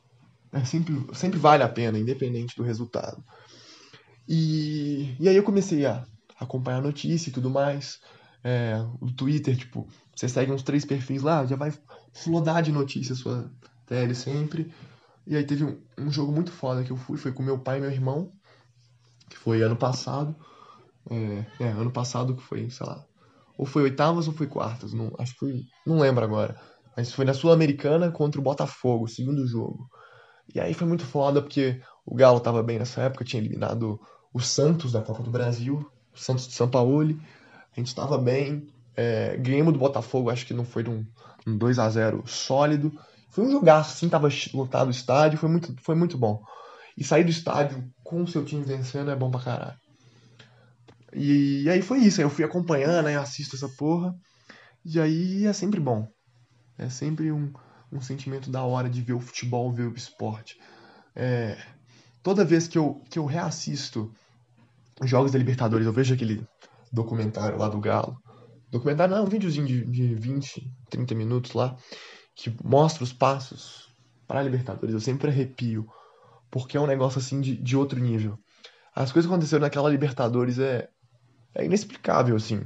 É 0.55 0.63
sempre, 0.63 1.05
sempre 1.13 1.37
vale 1.37 1.63
a 1.63 1.69
pena, 1.69 1.99
independente 1.99 2.55
do 2.55 2.63
resultado. 2.63 3.21
E, 4.25 5.13
e 5.19 5.27
aí 5.27 5.35
eu 5.35 5.43
comecei 5.43 5.85
a 5.85 6.05
acompanhar 6.39 6.77
a 6.77 6.81
notícia 6.81 7.29
e 7.29 7.33
tudo 7.33 7.49
mais. 7.49 7.99
É, 8.41 8.75
o 9.01 9.11
Twitter, 9.11 9.57
tipo, 9.57 9.85
você 10.15 10.29
segue 10.29 10.53
uns 10.53 10.63
três 10.63 10.85
perfis 10.85 11.21
lá, 11.21 11.45
já 11.45 11.57
vai 11.57 11.73
flodar 12.13 12.63
de 12.63 12.71
notícias 12.71 13.17
sua 13.17 13.51
tele 13.85 14.15
sempre. 14.15 14.73
E 15.27 15.35
aí 15.35 15.43
teve 15.43 15.65
um, 15.65 15.77
um, 15.97 16.09
jogo 16.09 16.31
muito 16.31 16.53
foda 16.53 16.85
que 16.85 16.91
eu 16.91 16.95
fui, 16.95 17.17
foi 17.17 17.33
com 17.33 17.43
meu 17.43 17.59
pai 17.59 17.79
e 17.79 17.81
meu 17.81 17.91
irmão, 17.91 18.31
que 19.29 19.37
foi 19.37 19.61
ano 19.61 19.75
passado. 19.75 20.33
É, 21.09 21.65
é, 21.65 21.67
ano 21.67 21.91
passado 21.91 22.33
que 22.33 22.41
foi, 22.41 22.69
sei 22.69 22.87
lá, 22.87 23.03
ou 23.57 23.65
foi 23.65 23.83
oitavas 23.83 24.27
ou 24.27 24.33
foi 24.33 24.47
quartas, 24.47 24.93
não, 24.93 25.13
acho 25.19 25.33
que 25.33 25.39
foi, 25.39 25.63
não 25.85 25.99
lembro 25.99 26.23
agora. 26.23 26.59
Mas 26.95 27.11
foi 27.11 27.25
na 27.25 27.33
Sul-Americana 27.33 28.09
contra 28.09 28.39
o 28.39 28.43
Botafogo, 28.43 29.07
segundo 29.07 29.45
jogo. 29.45 29.89
E 30.53 30.59
aí 30.59 30.73
foi 30.73 30.87
muito 30.87 31.05
foda 31.05 31.41
porque 31.41 31.81
o 32.05 32.15
Galo 32.15 32.39
tava 32.39 32.61
bem 32.61 32.79
nessa 32.79 33.01
época, 33.01 33.25
tinha 33.25 33.41
eliminado 33.41 33.99
o 34.33 34.39
Santos 34.39 34.91
da 34.91 35.01
Copa 35.01 35.23
do 35.23 35.31
Brasil, 35.31 35.89
o 36.13 36.19
Santos 36.19 36.47
de 36.47 36.53
São 36.53 36.69
Paulo. 36.69 37.19
A 37.75 37.79
gente 37.79 37.95
tava 37.95 38.17
bem. 38.17 38.67
É, 38.95 39.35
ganhamos 39.37 39.73
do 39.73 39.79
Botafogo, 39.79 40.29
acho 40.29 40.45
que 40.45 40.53
não 40.53 40.63
foi 40.63 40.87
um, 40.87 41.05
um 41.45 41.57
2 41.57 41.79
a 41.79 41.89
0 41.89 42.23
sólido. 42.25 42.91
Foi 43.29 43.43
um 43.43 43.51
jogaço, 43.51 43.93
assim, 43.93 44.07
tava 44.07 44.29
lotado 44.53 44.87
o 44.87 44.91
estádio, 44.91 45.37
foi 45.37 45.49
muito, 45.49 45.75
foi 45.81 45.95
muito 45.95 46.17
bom. 46.17 46.41
E 46.97 47.03
sair 47.03 47.25
do 47.25 47.31
estádio 47.31 47.83
com 48.03 48.23
o 48.23 48.27
seu 48.27 48.45
time 48.45 48.63
vencendo 48.63 49.11
é 49.11 49.15
bom 49.15 49.29
pra 49.29 49.41
caralho. 49.41 49.77
E, 51.13 51.63
e 51.63 51.69
aí 51.69 51.81
foi 51.81 51.99
isso, 51.99 52.21
aí 52.21 52.25
eu 52.25 52.29
fui 52.29 52.45
acompanhando, 52.45 53.07
aí 53.07 53.15
assisto 53.15 53.55
essa 53.55 53.67
porra. 53.67 54.15
E 54.85 54.99
aí 54.99 55.45
é 55.45 55.53
sempre 55.53 55.79
bom. 55.79 56.07
É 56.77 56.89
sempre 56.89 57.31
um, 57.31 57.51
um 57.95 58.01
sentimento 58.01 58.49
da 58.49 58.63
hora 58.63 58.89
de 58.89 59.01
ver 59.01 59.13
o 59.13 59.19
futebol, 59.19 59.71
ver 59.71 59.87
o 59.87 59.95
esporte. 59.95 60.59
É, 61.15 61.57
toda 62.21 62.45
vez 62.45 62.67
que 62.67 62.77
eu, 62.77 63.01
que 63.09 63.17
eu 63.17 63.25
reassisto 63.25 64.11
jogos 65.03 65.31
da 65.31 65.39
Libertadores, 65.39 65.85
eu 65.85 65.93
vejo 65.93 66.13
aquele 66.13 66.45
documentário 66.91 67.57
lá 67.57 67.67
do 67.69 67.79
Galo. 67.79 68.17
Documentário 68.69 69.15
não, 69.15 69.23
um 69.23 69.29
videozinho 69.29 69.65
de, 69.65 69.85
de 69.85 70.15
20, 70.15 70.71
30 70.89 71.15
minutos 71.15 71.53
lá, 71.53 71.75
que 72.35 72.55
mostra 72.63 73.03
os 73.03 73.13
passos 73.13 73.89
para 74.27 74.39
a 74.39 74.43
Libertadores. 74.43 74.93
Eu 74.93 74.99
sempre 74.99 75.29
arrepio, 75.29 75.87
porque 76.49 76.77
é 76.77 76.81
um 76.81 76.87
negócio 76.87 77.19
assim 77.19 77.39
de, 77.39 77.55
de 77.55 77.77
outro 77.77 77.99
nível. 77.99 78.37
As 78.93 79.11
coisas 79.11 79.27
que 79.27 79.33
aconteceram 79.33 79.61
naquela 79.61 79.89
Libertadores 79.89 80.57
é, 80.59 80.89
é 81.53 81.65
inexplicável, 81.65 82.35
assim. 82.35 82.61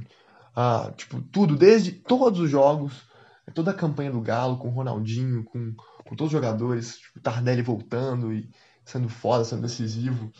Ah, 0.54 0.92
tipo, 0.96 1.20
tudo, 1.22 1.56
desde 1.56 1.92
todos 1.92 2.40
os 2.40 2.50
jogos, 2.50 3.09
toda 3.54 3.70
a 3.70 3.74
campanha 3.74 4.10
do 4.10 4.20
Galo, 4.20 4.58
com 4.58 4.68
o 4.68 4.72
Ronaldinho, 4.72 5.44
com, 5.44 5.74
com 6.04 6.16
todos 6.16 6.26
os 6.26 6.32
jogadores, 6.32 6.98
tipo, 6.98 7.20
Tardelli 7.20 7.62
voltando 7.62 8.32
e 8.32 8.48
sendo 8.84 9.08
foda, 9.08 9.44
sendo 9.44 9.62
decisivo. 9.62 10.32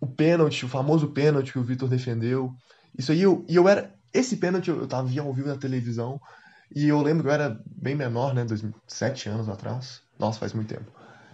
O 0.00 0.06
pênalti, 0.06 0.64
o 0.64 0.68
famoso 0.68 1.08
pênalti 1.08 1.52
que 1.52 1.58
o 1.58 1.64
Vitor 1.64 1.88
defendeu. 1.88 2.54
Isso 2.96 3.12
aí, 3.12 3.22
eu, 3.22 3.44
e 3.48 3.56
eu 3.56 3.68
era. 3.68 3.94
Esse 4.12 4.36
pênalti 4.36 4.68
eu, 4.68 4.80
eu 4.80 4.86
tava 4.86 5.06
via 5.06 5.22
ao 5.22 5.32
vivo 5.32 5.48
na 5.48 5.56
televisão. 5.56 6.20
E 6.74 6.88
eu 6.88 7.00
lembro 7.02 7.24
que 7.24 7.28
eu 7.28 7.34
era 7.34 7.60
bem 7.66 7.94
menor, 7.94 8.34
né? 8.34 8.44
Dois, 8.44 8.64
sete 8.86 9.28
anos 9.28 9.48
atrás. 9.48 10.02
Nossa, 10.18 10.38
faz 10.38 10.52
muito 10.52 10.68
tempo. 10.68 10.90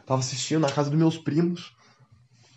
Tava 0.07 0.21
assistindo 0.21 0.61
na 0.61 0.73
casa 0.73 0.91
dos 0.91 0.99
meus 0.99 1.19
primos. 1.19 1.75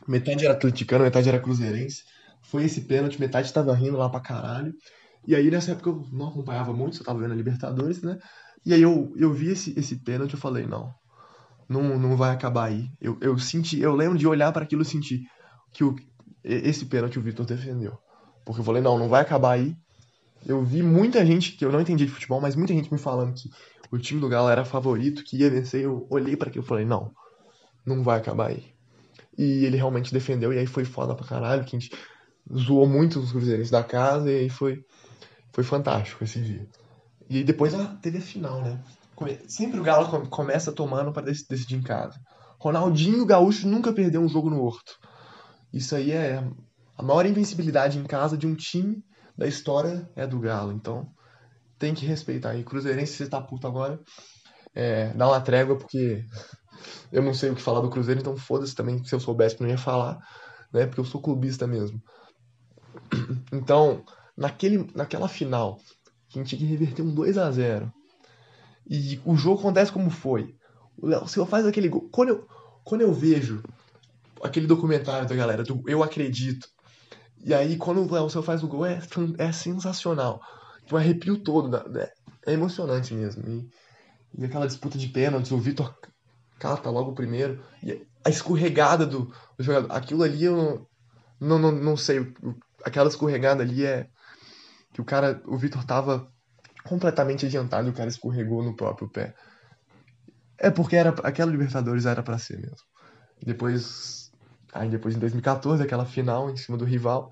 Metade 0.08 0.46
era 0.46 0.54
atleticano, 0.54 1.04
metade 1.04 1.30
era 1.30 1.40
cruzeirense 1.40 2.04
foi 2.50 2.66
esse 2.66 2.82
pênalti, 2.82 3.20
metade 3.20 3.54
tava 3.54 3.74
rindo 3.76 3.98
lá 3.98 4.10
pra 4.10 4.20
caralho. 4.20 4.74
E 5.28 5.36
aí 5.36 5.50
nessa 5.52 5.72
época 5.72 5.90
eu 5.90 6.06
não 6.12 6.30
acompanhava 6.30 6.74
muito, 6.74 6.98
só 6.98 7.04
tava 7.04 7.20
vendo 7.20 7.34
a 7.34 7.36
Libertadores, 7.36 8.02
né? 8.02 8.20
E 8.66 8.74
aí 8.74 8.82
eu, 8.82 9.14
eu 9.16 9.34
vi 9.34 9.50
esse, 9.50 9.78
esse 9.78 9.98
pênalti 9.98 10.34
eu 10.34 10.40
falei, 10.40 10.66
não, 10.66 10.94
não, 11.68 11.98
não 11.98 12.18
vai 12.18 12.32
acabar 12.32 12.66
aí. 12.66 12.90
Eu, 13.00 13.18
eu 13.22 13.38
senti, 13.38 13.80
eu 13.80 13.96
lembro 13.96 14.18
de 14.18 14.28
olhar 14.28 14.52
para 14.52 14.64
aquilo 14.64 14.82
e 14.82 14.86
sentir 14.86 15.22
que 15.72 15.84
o, 15.84 15.96
esse 16.44 16.86
pênalti 16.86 17.20
o 17.20 17.22
Vitor 17.22 17.46
defendeu. 17.46 17.98
Porque 18.46 18.62
eu 18.62 18.66
falei, 18.66 18.82
não, 18.82 18.98
não 18.98 19.08
vai 19.08 19.22
acabar 19.22 19.52
aí. 19.52 19.76
Eu 20.46 20.64
vi 20.64 20.82
muita 20.82 21.26
gente, 21.26 21.52
que 21.54 21.64
eu 21.64 21.72
não 21.72 21.82
entendi 21.82 22.06
de 22.06 22.12
futebol, 22.12 22.42
mas 22.42 22.56
muita 22.56 22.74
gente 22.74 22.92
me 22.92 22.98
falando 22.98 23.34
que 23.34 23.50
o 23.92 23.98
time 23.98 24.20
do 24.20 24.30
Galo 24.30 24.50
era 24.50 24.66
favorito, 24.66 25.24
que 25.24 25.38
ia 25.38 25.50
vencer. 25.50 25.84
Eu 25.84 26.08
olhei 26.10 26.36
para 26.36 26.50
aquilo 26.50 26.64
e 26.64 26.68
falei, 26.68 26.86
não, 26.86 27.12
não 27.86 28.04
vai 28.04 28.18
acabar 28.18 28.48
aí. 28.48 28.74
E 29.38 29.66
ele 29.66 29.78
realmente 29.78 30.14
defendeu, 30.14 30.52
e 30.52 30.58
aí 30.58 30.66
foi 30.66 30.84
foda 30.84 31.16
pra 31.16 31.26
caralho, 31.26 31.64
que 31.64 31.76
a 31.76 31.80
gente 31.80 31.92
zoou 32.54 32.88
muito 32.88 33.20
os 33.20 33.32
cruzeirenses 33.32 33.72
da 33.72 33.84
casa 33.84 34.30
e 34.32 34.36
aí 34.36 34.50
foi, 34.50 34.84
foi 35.54 35.64
fantástico 35.64 36.24
esse 36.24 36.40
dia. 36.42 36.68
E 37.30 37.44
depois 37.44 37.74
ela 37.74 37.98
teve 38.02 38.18
a 38.18 38.22
final, 38.22 38.62
né? 38.62 38.82
Sempre 39.48 39.80
o 39.80 39.84
Galo 39.84 40.28
começa 40.30 40.72
tomando 40.72 41.12
para 41.12 41.26
decidir 41.26 41.76
em 41.76 41.82
casa. 41.82 42.18
Ronaldinho 42.60 43.26
Gaúcho 43.26 43.68
nunca 43.68 43.94
perdeu 43.94 44.22
um 44.22 44.30
jogo 44.30 44.50
no 44.50 44.62
Horto. 44.62 44.94
Isso 45.74 45.96
aí 45.96 46.12
é 46.12 46.44
a 46.98 47.04
maior 47.04 47.26
invencibilidade 47.26 47.98
em 47.98 48.04
casa 48.04 48.38
de 48.38 48.48
um 48.48 48.56
time 48.56 49.04
da 49.38 49.48
história 49.48 50.10
é 50.16 50.26
do 50.26 50.40
Galo. 50.40 50.72
Então 50.72 51.08
tem 51.78 51.94
que 51.94 52.06
respeitar. 52.06 52.56
E 52.56 52.64
Cruzeirense, 52.64 53.14
você 53.14 53.28
tá 53.28 53.42
puto 53.42 53.68
agora, 53.68 54.00
é, 54.76 55.14
dá 55.14 55.28
uma 55.28 55.42
trégua, 55.42 55.78
porque 55.78 56.24
eu 57.12 57.22
não 57.22 57.34
sei 57.34 57.50
o 57.50 57.56
que 57.56 57.62
falar 57.62 57.82
do 57.82 57.90
Cruzeiro, 57.90 58.20
então 58.20 58.36
foda-se 58.36 58.76
também. 58.76 59.04
Se 59.04 59.16
eu 59.16 59.20
soubesse, 59.20 59.62
não 59.62 59.70
ia 59.70 59.78
falar, 59.78 60.18
né? 60.74 60.86
Porque 60.86 61.00
eu 61.00 61.06
sou 61.06 61.22
clubista 61.22 61.68
mesmo. 61.68 62.02
Então, 63.52 64.04
naquele, 64.40 64.90
naquela 64.96 65.28
final, 65.28 65.78
que 66.30 66.40
a 66.40 66.42
gente 66.42 66.56
tinha 66.56 66.60
que 66.60 66.66
reverter 66.66 67.02
um 67.02 67.14
2 67.14 67.38
a 67.38 67.52
0 67.52 67.92
e 68.90 69.22
o 69.26 69.36
jogo 69.36 69.60
acontece 69.60 69.92
como 69.92 70.10
foi. 70.10 70.56
O 70.98 71.08
Léo 71.08 71.28
Silva 71.28 71.50
faz 71.50 71.66
aquele 71.66 71.90
gol. 71.90 72.10
Quando 72.12 72.30
eu, 72.30 72.48
quando 72.84 73.02
eu 73.02 73.14
vejo 73.14 73.62
aquele 74.42 74.66
documentário 74.66 75.28
da 75.28 75.36
galera 75.36 75.64
do 75.64 75.84
Eu 75.88 76.02
Acredito, 76.02 76.68
e 77.44 77.54
aí 77.54 77.78
quando 77.78 78.02
o 78.02 78.12
Léo 78.12 78.30
Silva 78.30 78.46
faz 78.46 78.64
o 78.64 78.68
gol 78.68 78.86
é, 78.86 79.00
é 79.38 79.52
sensacional. 79.52 80.42
Tipo, 80.84 80.98
arrepio 80.98 81.38
todo. 81.38 81.76
É, 81.76 82.12
é 82.48 82.54
emocionante 82.54 83.14
mesmo. 83.14 83.48
E, 83.48 83.70
e, 84.40 84.46
aquela 84.46 84.66
disputa 84.66 84.98
de 84.98 85.08
pênaltis, 85.08 85.52
o 85.52 85.58
Vitor 85.60 85.94
cata 86.58 86.90
logo 86.90 87.12
o 87.12 87.16
primeiro. 87.16 87.62
E 87.84 88.08
a 88.26 88.30
escorregada 88.30 89.06
do, 89.06 89.32
do 89.58 89.64
jogador. 89.64 89.92
Aquilo 89.92 90.24
ali 90.24 90.46
eu 90.46 90.88
não, 91.40 91.60
não, 91.60 91.72
não 91.72 91.98
sei 91.98 92.34
aquela 92.84 93.10
escorregada 93.10 93.62
ali 93.62 93.86
é 93.86 94.08
que 95.00 95.02
o 95.02 95.06
cara, 95.06 95.42
o 95.46 95.58
Vitor 95.58 95.84
tava 95.86 96.30
completamente 96.84 97.46
adiantado 97.46 97.88
e 97.88 97.92
o 97.92 97.94
cara 97.94 98.10
escorregou 98.10 98.62
no 98.62 98.76
próprio 98.76 99.08
pé. 99.08 99.34
É 100.58 100.70
porque 100.70 100.96
era 100.96 101.10
aquela 101.24 101.52
Libertadores 101.52 102.06
era 102.06 102.22
para 102.22 102.38
ser 102.38 102.60
mesmo. 102.60 102.86
Depois, 103.42 104.30
aí 104.74 104.90
depois 104.90 105.16
em 105.16 105.20
2014, 105.20 105.82
aquela 105.82 106.06
final 106.06 106.50
em 106.50 106.58
cima 106.58 106.78
do 106.78 106.84
rival, 106.84 107.32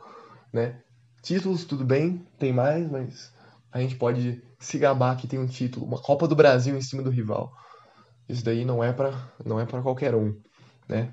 né? 0.53 0.81
Títulos, 1.21 1.65
tudo 1.65 1.83
bem, 1.83 2.25
tem 2.39 2.53
mais, 2.53 2.89
mas 2.89 3.33
a 3.69 3.81
gente 3.81 3.97
pode 3.97 4.41
se 4.59 4.77
gabar 4.77 5.17
que 5.17 5.27
tem 5.27 5.37
um 5.37 5.47
título, 5.47 5.85
uma 5.85 6.01
Copa 6.01 6.25
do 6.25 6.35
Brasil 6.35 6.77
em 6.77 6.81
cima 6.81 7.03
do 7.03 7.09
rival. 7.09 7.51
Isso 8.29 8.45
daí 8.45 8.63
não 8.63 8.81
é 8.81 8.93
para 8.93 9.11
não 9.45 9.59
é 9.59 9.65
para 9.65 9.81
qualquer 9.81 10.15
um, 10.15 10.33
né? 10.87 11.11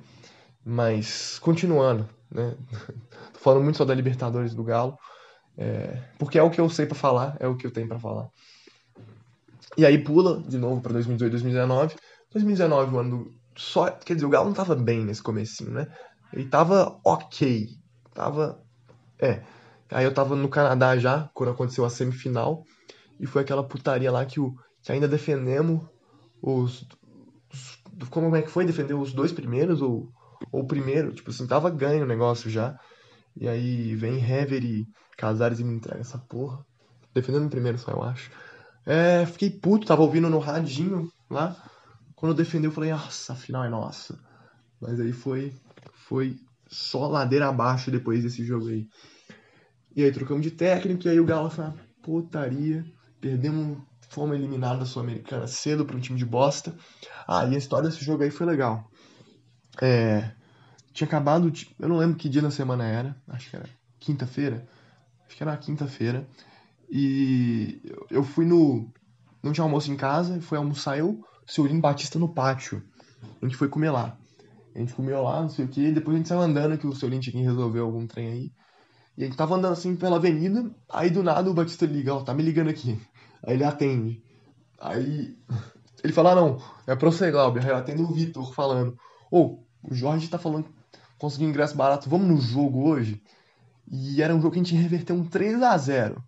Mas 0.64 1.38
continuando, 1.40 2.08
né? 2.30 2.54
Tô 3.34 3.40
falando 3.40 3.64
muito 3.64 3.78
só 3.78 3.84
da 3.84 3.94
Libertadores 3.94 4.54
do 4.54 4.62
Galo, 4.62 4.96
é, 5.56 6.02
porque 6.18 6.38
é 6.38 6.42
o 6.42 6.50
que 6.50 6.60
eu 6.60 6.68
sei 6.68 6.86
para 6.86 6.96
falar, 6.96 7.36
é 7.40 7.46
o 7.46 7.56
que 7.56 7.66
eu 7.66 7.72
tenho 7.72 7.88
para 7.88 7.98
falar. 7.98 8.28
E 9.76 9.84
aí 9.84 9.98
pula 9.98 10.42
de 10.42 10.58
novo 10.58 10.80
para 10.80 10.92
2018, 10.92 11.30
2019. 11.30 11.94
2019 12.32 12.94
o 12.94 12.98
ano 12.98 13.10
do, 13.10 13.30
só, 13.56 13.90
quer 13.90 14.14
dizer, 14.14 14.26
o 14.26 14.30
Galo 14.30 14.46
não 14.46 14.54
tava 14.54 14.74
bem 14.74 15.04
nesse 15.04 15.22
comecinho, 15.22 15.70
né? 15.70 15.86
Ele 16.32 16.46
tava 16.48 16.98
ok, 17.04 17.68
tava 18.12 18.60
é. 19.20 19.42
Aí 19.90 20.04
eu 20.04 20.12
tava 20.12 20.34
no 20.34 20.48
Canadá 20.48 20.96
já, 20.96 21.30
quando 21.34 21.50
aconteceu 21.50 21.84
a 21.84 21.90
semifinal, 21.90 22.64
e 23.20 23.26
foi 23.26 23.42
aquela 23.42 23.62
putaria 23.62 24.10
lá 24.10 24.24
que, 24.24 24.40
o, 24.40 24.54
que 24.82 24.90
ainda 24.90 25.06
defendemos 25.06 25.84
os, 26.42 26.86
os, 27.52 28.08
Como 28.10 28.34
é 28.34 28.42
que 28.42 28.50
foi? 28.50 28.64
Defender 28.64 28.94
os 28.94 29.12
dois 29.12 29.32
primeiros 29.32 29.80
ou, 29.80 30.08
ou 30.50 30.62
o 30.62 30.66
primeiro? 30.66 31.12
Tipo 31.12 31.30
assim, 31.30 31.46
tava 31.46 31.70
ganho 31.70 32.04
o 32.04 32.08
negócio 32.08 32.50
já. 32.50 32.76
E 33.36 33.48
aí 33.48 33.94
vem 33.94 34.18
Hever 34.18 34.64
e 34.64 34.86
Casares 35.16 35.60
e 35.60 35.64
me 35.64 35.74
entrega 35.74 36.00
essa 36.00 36.18
porra. 36.18 36.64
Defendendo 37.14 37.46
o 37.46 37.50
primeiro 37.50 37.78
só, 37.78 37.92
eu 37.92 38.02
acho. 38.02 38.30
É, 38.86 39.24
fiquei 39.26 39.50
puto, 39.50 39.86
tava 39.86 40.02
ouvindo 40.02 40.28
no 40.28 40.38
radinho 40.38 41.08
lá. 41.30 41.56
Quando 42.14 42.34
defendeu, 42.34 42.70
eu 42.70 42.74
falei, 42.74 42.90
nossa, 42.90 43.32
a 43.32 43.36
final 43.36 43.64
é 43.64 43.68
nossa. 43.68 44.18
Mas 44.80 45.00
aí 45.00 45.12
foi, 45.12 45.54
foi 45.92 46.36
só 46.68 47.06
ladeira 47.06 47.48
abaixo 47.48 47.90
depois 47.90 48.22
desse 48.22 48.44
jogo 48.44 48.68
aí. 48.68 48.86
E 49.96 50.02
aí 50.02 50.12
trocamos 50.12 50.42
de 50.42 50.50
técnico, 50.50 51.06
e 51.06 51.10
aí 51.10 51.20
o 51.20 51.24
Galo 51.24 51.50
foi 51.50 51.64
uma 51.64 51.76
putaria. 52.02 52.84
Perdemos, 53.20 53.78
fomos 54.08 54.36
eliminados 54.36 54.80
da 54.80 54.86
Sul-Americana 54.86 55.46
cedo 55.46 55.84
para 55.84 55.96
um 55.96 56.00
time 56.00 56.18
de 56.18 56.24
bosta. 56.24 56.74
Ah, 57.26 57.46
e 57.46 57.54
a 57.54 57.58
história 57.58 57.88
desse 57.88 58.04
jogo 58.04 58.22
aí 58.22 58.30
foi 58.30 58.46
legal. 58.46 58.90
É, 59.80 60.32
tinha 60.94 61.08
acabado, 61.08 61.52
eu 61.80 61.88
não 61.88 61.98
lembro 61.98 62.16
que 62.16 62.28
dia 62.28 62.40
da 62.40 62.52
semana 62.52 62.84
era, 62.84 63.16
acho 63.28 63.50
que 63.50 63.56
era 63.56 63.68
quinta-feira. 63.98 64.66
Acho 65.26 65.36
que 65.36 65.42
era 65.42 65.56
quinta-feira. 65.56 66.26
E 66.88 67.82
eu 68.08 68.22
fui 68.22 68.46
no. 68.46 68.88
Não 69.42 69.52
tinha 69.52 69.64
almoço 69.64 69.90
em 69.90 69.96
casa, 69.96 70.40
fui 70.40 70.56
almoçar 70.56 70.96
eu, 70.96 71.20
Seulino 71.46 71.80
Batista 71.80 72.18
no 72.18 72.32
pátio. 72.32 72.82
A 73.42 73.44
gente 73.44 73.56
foi 73.56 73.68
comer 73.68 73.90
lá. 73.90 74.16
A 74.74 74.78
gente 74.78 74.94
comeu 74.94 75.22
lá, 75.22 75.42
não 75.42 75.48
sei 75.48 75.64
o 75.64 75.68
que, 75.68 75.92
depois 75.92 76.14
a 76.14 76.18
gente 76.18 76.28
saiu 76.28 76.40
andando, 76.40 76.78
que 76.78 76.86
o 76.86 76.94
Seulino 76.94 77.22
tinha 77.22 77.32
que 77.32 77.42
resolver 77.42 77.80
algum 77.80 78.06
trem 78.06 78.28
aí. 78.28 78.52
E 79.16 79.22
a 79.22 79.26
gente 79.26 79.36
tava 79.36 79.56
andando 79.56 79.72
assim 79.72 79.94
pela 79.94 80.16
avenida, 80.16 80.68
aí 80.88 81.10
do 81.10 81.22
nada 81.22 81.48
o 81.50 81.54
Batista 81.54 81.86
liga, 81.86 82.14
ó, 82.14 82.22
tá 82.22 82.34
me 82.34 82.42
ligando 82.42 82.70
aqui. 82.70 82.98
Aí 83.44 83.54
ele 83.54 83.64
atende. 83.64 84.22
Aí 84.80 85.36
ele 86.02 86.12
fala, 86.12 86.32
ah, 86.32 86.34
não, 86.34 86.58
é 86.86 86.96
pra 86.96 87.10
você, 87.10 87.30
Glauber. 87.30 87.64
Aí 87.64 87.70
eu 87.70 87.76
atendo 87.76 88.02
o 88.02 88.12
Vitor 88.12 88.52
falando, 88.52 88.96
ô, 89.30 89.40
oh, 89.40 89.64
o 89.82 89.94
Jorge 89.94 90.28
tá 90.28 90.38
falando 90.38 90.66
conseguiu 91.18 91.48
ingresso 91.48 91.76
barato, 91.76 92.08
vamos 92.08 92.28
no 92.28 92.36
jogo 92.38 92.88
hoje? 92.88 93.22
E 93.90 94.22
era 94.22 94.34
um 94.34 94.40
jogo 94.40 94.52
que 94.52 94.60
a 94.60 94.62
gente 94.62 94.74
reverteu 94.74 95.14
um 95.14 95.24
3 95.24 95.62
a 95.62 95.76
0 95.76 96.22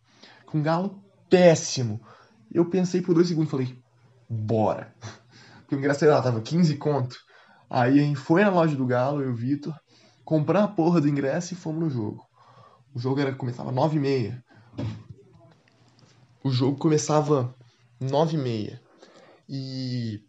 com 0.45 0.59
um 0.59 0.62
galo 0.62 1.02
péssimo. 1.28 2.00
Eu 2.52 2.64
pensei 2.66 3.02
por 3.02 3.14
dois 3.14 3.28
segundos, 3.28 3.50
falei, 3.50 3.76
bora. 4.28 4.95
Porque 5.61 5.75
o 5.75 5.78
ingresso, 5.78 6.00
sei 6.00 6.09
lá, 6.09 6.23
tava 6.23 6.41
15 6.41 6.76
conto. 6.76 7.17
Aí 7.69 7.99
a 7.99 8.02
gente 8.02 8.19
foi 8.19 8.43
na 8.45 8.50
loja 8.50 8.76
do 8.76 8.87
Galo, 8.87 9.21
eu 9.21 9.30
e 9.30 9.32
o 9.32 9.34
Vitor, 9.34 9.75
comprar 10.25 10.63
a 10.63 10.69
porra 10.69 11.00
do 11.00 11.08
ingresso 11.08 11.54
e 11.54 11.56
fomos 11.56 11.80
no 11.80 11.91
jogo. 11.91 12.25
O 12.95 12.99
jogo 13.00 13.21
era, 13.21 13.34
começava 13.34 13.73
9 13.73 13.97
e 13.97 14.00
meia. 14.00 14.45
O 16.45 16.50
jogo 16.50 16.78
começava 16.78 17.52
9 18.00 18.37
e 18.37 18.39
meia. 18.39 18.80
E, 19.49 20.23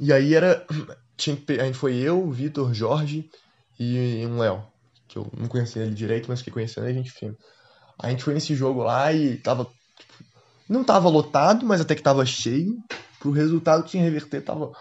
e 0.00 0.12
aí 0.12 0.34
era. 0.34 0.66
Tinha, 1.18 1.36
a 1.60 1.64
gente 1.64 1.76
foi 1.76 1.96
eu, 1.96 2.22
o 2.22 2.30
Vitor, 2.30 2.72
Jorge 2.72 3.28
e 3.78 4.26
um 4.26 4.38
Léo. 4.38 4.62
Que 5.06 5.16
eu 5.16 5.30
não 5.36 5.48
conhecia 5.48 5.82
ele 5.82 5.94
direito, 5.94 6.26
mas 6.28 6.42
que 6.42 6.50
conhecendo 6.50 6.86
a 6.86 6.92
gente 6.92 7.10
fina. 7.10 7.34
A 7.98 8.10
gente 8.10 8.22
foi 8.22 8.34
nesse 8.34 8.54
jogo 8.54 8.82
lá 8.82 9.12
e 9.12 9.36
tava. 9.36 9.64
Tipo, 9.64 10.24
não 10.68 10.84
tava 10.84 11.08
lotado, 11.08 11.64
mas 11.66 11.80
até 11.80 11.94
que 11.94 12.02
tava 12.02 12.24
cheio. 12.26 12.76
Pro 13.18 13.30
resultado 13.30 13.82
que 13.82 13.90
tinha 13.90 14.04
reverter, 14.04 14.42
tava. 14.42 14.72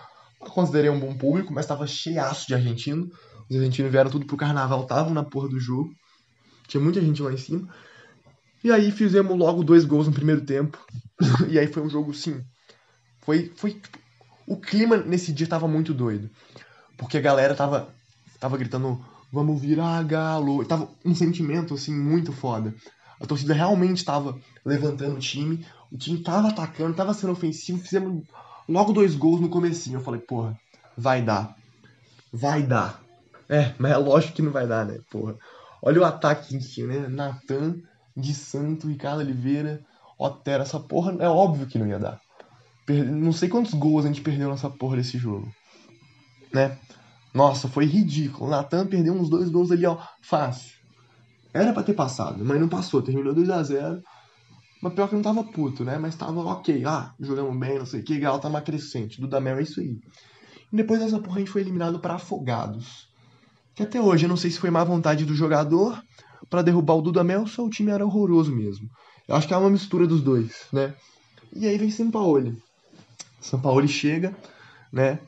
Eu 0.41 0.47
considerei 0.51 0.89
um 0.89 0.99
bom 0.99 1.15
público, 1.15 1.53
mas 1.53 1.65
tava 1.65 1.87
cheiaço 1.87 2.47
de 2.47 2.53
argentino. 2.53 3.09
Os 3.49 3.55
argentinos 3.55 3.91
vieram 3.91 4.11
tudo 4.11 4.25
pro 4.25 4.37
carnaval, 4.37 4.83
estavam 4.83 5.13
na 5.13 5.23
porra 5.23 5.49
do 5.49 5.59
jogo. 5.59 5.89
Tinha 6.67 6.83
muita 6.83 7.01
gente 7.01 7.21
lá 7.21 7.31
em 7.31 7.37
cima. 7.37 7.67
E 8.63 8.71
aí 8.71 8.91
fizemos 8.91 9.37
logo 9.37 9.63
dois 9.63 9.85
gols 9.85 10.07
no 10.07 10.13
primeiro 10.13 10.41
tempo. 10.41 10.77
e 11.49 11.57
aí 11.57 11.67
foi 11.67 11.81
um 11.81 11.89
jogo, 11.89 12.13
sim. 12.13 12.41
Foi. 13.21 13.51
foi 13.55 13.81
o 14.45 14.57
clima 14.57 14.97
nesse 14.97 15.31
dia 15.33 15.47
tava 15.47 15.67
muito 15.67 15.93
doido. 15.93 16.29
Porque 16.97 17.17
a 17.17 17.21
galera 17.21 17.55
tava, 17.55 17.93
tava 18.39 18.57
gritando, 18.57 19.03
vamos 19.31 19.61
virar 19.61 20.03
galo. 20.03 20.63
Tava 20.65 20.89
um 21.03 21.15
sentimento, 21.15 21.73
assim, 21.73 21.93
muito 21.93 22.31
foda. 22.31 22.73
A 23.19 23.25
torcida 23.25 23.53
realmente 23.53 24.05
tava 24.05 24.37
levantando 24.65 25.15
o 25.15 25.19
time. 25.19 25.65
O 25.91 25.97
time 25.97 26.19
tava 26.19 26.49
atacando, 26.49 26.95
tava 26.95 27.13
sendo 27.13 27.33
ofensivo. 27.33 27.79
Fizemos 27.79 28.23
logo 28.67 28.93
dois 28.93 29.15
gols 29.15 29.41
no 29.41 29.49
comecinho. 29.49 29.97
Eu 29.97 30.03
falei, 30.03 30.21
porra, 30.21 30.57
vai 30.97 31.21
dar. 31.21 31.55
Vai 32.31 32.63
dar. 32.63 33.01
É, 33.49 33.73
mas 33.77 33.91
é 33.91 33.97
lógico 33.97 34.33
que 34.33 34.41
não 34.41 34.51
vai 34.51 34.67
dar, 34.67 34.85
né, 34.85 34.99
porra. 35.09 35.35
Olha 35.81 36.01
o 36.01 36.05
ataque 36.05 36.57
que 36.57 36.67
tinha, 36.67 36.87
né? 36.87 37.07
Natan, 37.07 37.77
de 38.15 38.33
Santo, 38.33 38.87
Ricardo 38.87 39.19
Oliveira, 39.19 39.81
Otero. 40.17 40.63
Essa 40.63 40.79
porra 40.79 41.15
é 41.19 41.29
óbvio 41.29 41.67
que 41.67 41.77
não 41.77 41.87
ia 41.87 41.99
dar. 41.99 42.19
Não 42.89 43.31
sei 43.31 43.47
quantos 43.49 43.73
gols 43.73 44.05
a 44.05 44.07
gente 44.07 44.21
perdeu 44.21 44.49
nessa 44.49 44.69
porra 44.69 44.97
desse 44.97 45.17
jogo. 45.17 45.53
Né? 46.53 46.77
Nossa, 47.37 47.67
foi 47.67 47.85
ridículo. 47.85 48.47
O 48.47 48.49
Natan 48.49 48.87
perdeu 48.87 49.13
uns 49.13 49.29
dois 49.29 49.47
gols 49.47 49.71
ali, 49.71 49.85
ó, 49.85 49.95
fácil. 50.23 50.75
Era 51.53 51.71
pra 51.71 51.83
ter 51.83 51.93
passado, 51.93 52.43
mas 52.43 52.59
não 52.59 52.67
passou. 52.67 52.99
Terminou 52.99 53.31
2 53.31 53.51
a 53.51 53.61
0 53.61 54.01
Mas 54.81 54.93
pior 54.93 55.07
que 55.07 55.13
não 55.13 55.21
tava 55.21 55.43
puto, 55.43 55.85
né? 55.85 55.99
Mas 55.99 56.15
tava 56.15 56.39
ok. 56.39 56.83
Ah, 56.83 57.13
jogamos 57.19 57.55
bem, 57.59 57.77
não 57.77 57.85
sei 57.85 58.01
o 58.01 58.03
que. 58.03 58.17
Galo 58.17 58.39
tá 58.39 58.47
uma 58.47 58.59
crescente. 58.59 59.21
Do 59.21 59.27
Damel 59.27 59.59
é 59.59 59.61
isso 59.61 59.79
aí. 59.79 59.99
E 60.73 60.75
depois 60.75 60.99
dessa 60.99 61.19
porra 61.19 61.35
a 61.35 61.39
gente 61.39 61.51
foi 61.51 61.61
eliminado 61.61 61.99
para 61.99 62.15
Afogados. 62.15 63.07
Que 63.75 63.83
até 63.83 64.01
hoje 64.01 64.25
eu 64.25 64.29
não 64.29 64.37
sei 64.37 64.49
se 64.49 64.57
foi 64.57 64.71
má 64.71 64.83
vontade 64.83 65.23
do 65.23 65.35
jogador 65.35 66.01
para 66.49 66.63
derrubar 66.63 66.95
o 66.95 67.03
Dudamel 67.03 67.41
ou 67.41 67.47
se 67.47 67.61
o 67.61 67.69
time 67.69 67.91
era 67.91 68.03
horroroso 68.03 68.51
mesmo. 68.51 68.89
Eu 69.27 69.35
acho 69.35 69.47
que 69.47 69.53
é 69.53 69.57
uma 69.57 69.69
mistura 69.69 70.07
dos 70.07 70.23
dois, 70.23 70.65
né? 70.73 70.95
E 71.55 71.67
aí 71.67 71.77
vem 71.77 71.91
São 71.91 72.09
Paulo. 72.09 72.55
São 73.39 73.59
Paulo 73.59 73.87
chega, 73.87 74.35
né? 74.91 75.19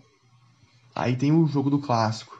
Aí 1.00 1.16
tem 1.16 1.32
o 1.32 1.48
jogo 1.48 1.70
do 1.70 1.80
clássico. 1.80 2.38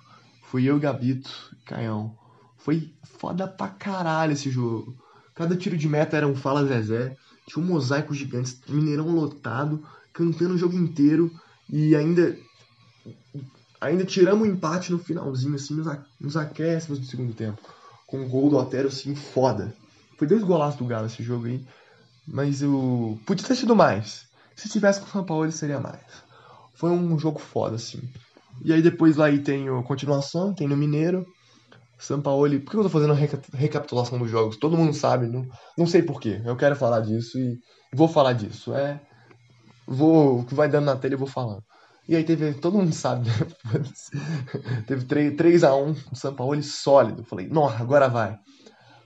Fui 0.52 0.66
eu, 0.66 0.78
Gabito, 0.78 1.32
Caião. 1.66 2.14
Foi 2.58 2.94
foda 3.18 3.48
pra 3.48 3.70
caralho 3.70 4.34
esse 4.34 4.52
jogo. 4.52 4.94
Cada 5.34 5.56
tiro 5.56 5.78
de 5.78 5.88
meta 5.88 6.18
era 6.18 6.28
um 6.28 6.36
Fala 6.36 6.66
Zezé. 6.66 7.16
Tinha 7.48 7.64
um 7.64 7.68
mosaico 7.68 8.14
gigante, 8.14 8.60
Mineirão 8.68 9.16
lotado, 9.16 9.82
cantando 10.12 10.56
o 10.56 10.58
jogo 10.58 10.76
inteiro. 10.76 11.32
E 11.70 11.96
ainda 11.96 12.38
ainda 13.80 14.04
tiramos 14.04 14.46
o 14.46 14.52
um 14.52 14.54
empate 14.54 14.92
no 14.92 15.00
finalzinho, 15.00 15.56
assim, 15.56 15.76
nos, 15.76 15.88
nos 16.20 16.36
acréscimos 16.36 17.00
do 17.00 17.06
segundo 17.06 17.34
tempo. 17.34 17.62
Com 18.06 18.20
um 18.24 18.28
gol 18.28 18.50
do 18.50 18.58
Otero, 18.58 18.90
assim, 18.90 19.16
foda. 19.16 19.74
Foi 20.18 20.28
dois 20.28 20.44
golaços 20.44 20.78
do 20.78 20.86
Galo 20.86 21.06
esse 21.06 21.24
jogo 21.24 21.46
aí. 21.46 21.66
Mas 22.28 22.62
eu. 22.62 23.18
Podia 23.26 23.48
ter 23.48 23.56
sido 23.56 23.74
mais. 23.74 24.28
Se 24.54 24.68
tivesse 24.68 25.00
com 25.00 25.08
o 25.08 25.12
São 25.12 25.24
Paulo, 25.24 25.46
ele 25.46 25.54
seria 25.54 25.80
mais. 25.80 26.28
Foi 26.74 26.90
um 26.92 27.18
jogo 27.18 27.40
foda, 27.40 27.78
assim. 27.78 28.02
E 28.64 28.74
aí 28.74 28.82
depois 28.82 29.16
lá 29.16 29.26
aí 29.26 29.40
tem 29.40 29.70
a 29.70 29.84
continuação, 29.84 30.54
tem 30.54 30.68
no 30.68 30.78
Mineiro. 30.78 31.26
São 31.98 32.22
Paulo. 32.22 32.60
Por 32.62 32.72
que 32.72 32.78
eu 32.78 32.84
tô 32.84 32.90
fazendo 32.90 33.14
a 33.14 33.58
recapitulação 33.58 34.18
dos 34.18 34.30
jogos? 34.30 34.58
Todo 34.58 34.78
mundo 34.78 34.94
sabe, 34.94 35.28
não, 35.28 35.46
não 35.78 35.86
sei 35.86 36.02
porquê. 36.02 36.42
Eu 36.46 36.56
quero 36.56 36.76
falar 36.76 37.02
disso 37.02 37.38
e 37.38 37.58
vou 37.94 38.08
falar 38.08 38.34
disso. 38.34 38.74
É. 38.74 39.02
Vou. 39.86 40.40
O 40.40 40.46
que 40.46 40.56
vai 40.56 40.70
dando 40.70 40.86
na 40.86 40.96
tela 40.96 41.16
eu 41.16 41.20
vou 41.20 41.28
falando. 41.28 41.64
E 42.08 42.16
aí 42.16 42.24
teve, 42.24 42.54
todo 42.56 42.78
mundo 42.78 42.92
sabe, 42.92 43.28
né? 43.30 43.34
teve 44.88 45.06
3, 45.06 45.36
3 45.36 45.64
a 45.64 45.76
1 45.76 45.92
do 45.92 46.16
São 46.16 46.34
Paulo 46.34 46.62
sólido. 46.64 47.24
Falei, 47.24 47.48
nossa, 47.48 47.78
agora 47.84 48.08
vai. 48.08 48.36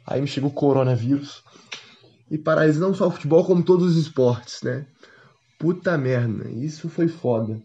Aí 0.06 0.22
me 0.22 0.28
chegou 0.28 0.50
o 0.50 0.54
coronavírus 0.54 1.44
e 2.32 2.38
paralisa 2.38 2.80
não 2.80 2.94
só 2.94 3.08
o 3.08 3.12
futebol, 3.12 3.44
como 3.44 3.62
todos 3.62 3.92
os 3.92 3.98
esportes, 3.98 4.62
né? 4.62 4.86
Puta 5.60 5.98
merda, 5.98 6.50
isso 6.50 6.88
foi 6.90 7.08
foda. 7.08 7.62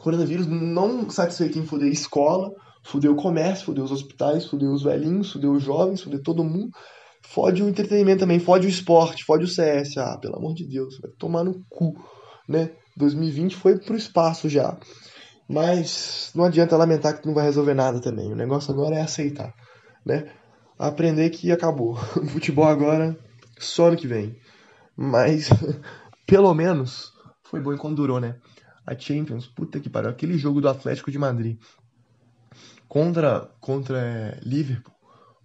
Coronavírus 0.00 0.46
não 0.46 1.10
satisfeito 1.10 1.58
em 1.58 1.66
foder 1.66 1.92
escola, 1.92 2.50
fudeu 2.82 3.12
o 3.12 3.16
comércio, 3.16 3.66
fudeu 3.66 3.84
os 3.84 3.92
hospitais, 3.92 4.46
fudeu 4.46 4.72
os 4.72 4.82
velhinhos, 4.82 5.32
fudeu 5.32 5.52
os 5.52 5.62
jovens, 5.62 6.00
fudeu 6.00 6.22
todo 6.22 6.42
mundo. 6.42 6.70
fode 7.22 7.62
o 7.62 7.68
entretenimento 7.68 8.20
também, 8.20 8.40
fode 8.40 8.66
o 8.66 8.70
esporte, 8.70 9.24
fode 9.24 9.44
o 9.44 9.48
CS. 9.48 9.98
Ah, 9.98 10.16
pelo 10.18 10.36
amor 10.36 10.54
de 10.54 10.66
Deus, 10.66 10.98
vai 11.02 11.10
tomar 11.18 11.44
no 11.44 11.62
cu, 11.68 11.94
né? 12.48 12.70
2020 12.96 13.54
foi 13.56 13.78
pro 13.78 13.94
espaço 13.94 14.48
já. 14.48 14.74
Mas 15.46 16.30
não 16.34 16.44
adianta 16.44 16.78
lamentar 16.78 17.20
que 17.20 17.26
não 17.26 17.34
vai 17.34 17.44
resolver 17.44 17.74
nada 17.74 18.00
também. 18.00 18.32
O 18.32 18.36
negócio 18.36 18.72
agora 18.72 18.96
é 18.96 19.02
aceitar, 19.02 19.52
né? 20.04 20.32
Aprender 20.78 21.28
que 21.28 21.52
acabou. 21.52 21.92
O 22.16 22.24
futebol 22.32 22.64
agora 22.64 23.14
só 23.58 23.88
ano 23.88 23.98
que 23.98 24.06
vem. 24.06 24.34
Mas 24.96 25.50
pelo 26.26 26.54
menos 26.54 27.12
foi 27.42 27.60
bom 27.60 27.74
enquanto 27.74 27.96
durou, 27.96 28.18
né? 28.18 28.36
A 28.90 28.98
Champions, 28.98 29.46
puta 29.46 29.78
que 29.78 29.88
pariu, 29.88 30.10
aquele 30.10 30.36
jogo 30.36 30.60
do 30.60 30.68
Atlético 30.68 31.12
de 31.12 31.18
Madrid 31.18 31.56
contra 32.88 33.48
contra 33.60 33.98
é, 34.00 34.40
Liverpool 34.42 34.92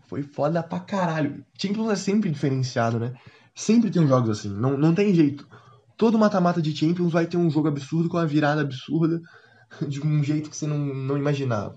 foi 0.08 0.24
foda 0.24 0.64
pra 0.64 0.80
caralho. 0.80 1.46
Champions 1.56 1.92
é 1.92 1.96
sempre 1.96 2.32
diferenciado, 2.32 3.00
né? 3.00 3.14
Sempre 3.54 3.92
tem 3.92 4.08
jogos 4.08 4.32
assim, 4.32 4.50
não, 4.50 4.76
não 4.76 4.96
tem 4.96 5.14
jeito. 5.14 5.48
Todo 5.96 6.18
mata-mata 6.18 6.60
de 6.60 6.76
Champions 6.76 7.14
vai 7.14 7.28
ter 7.28 7.38
um 7.38 7.50
jogo 7.52 7.68
absurdo 7.68 8.10
com 8.10 8.18
uma 8.18 8.26
virada 8.26 8.62
absurda 8.62 9.22
de 9.88 10.02
um 10.02 10.24
jeito 10.24 10.50
que 10.50 10.58
você 10.58 10.66
não, 10.66 10.80
não 10.80 11.16
imaginava. 11.16 11.76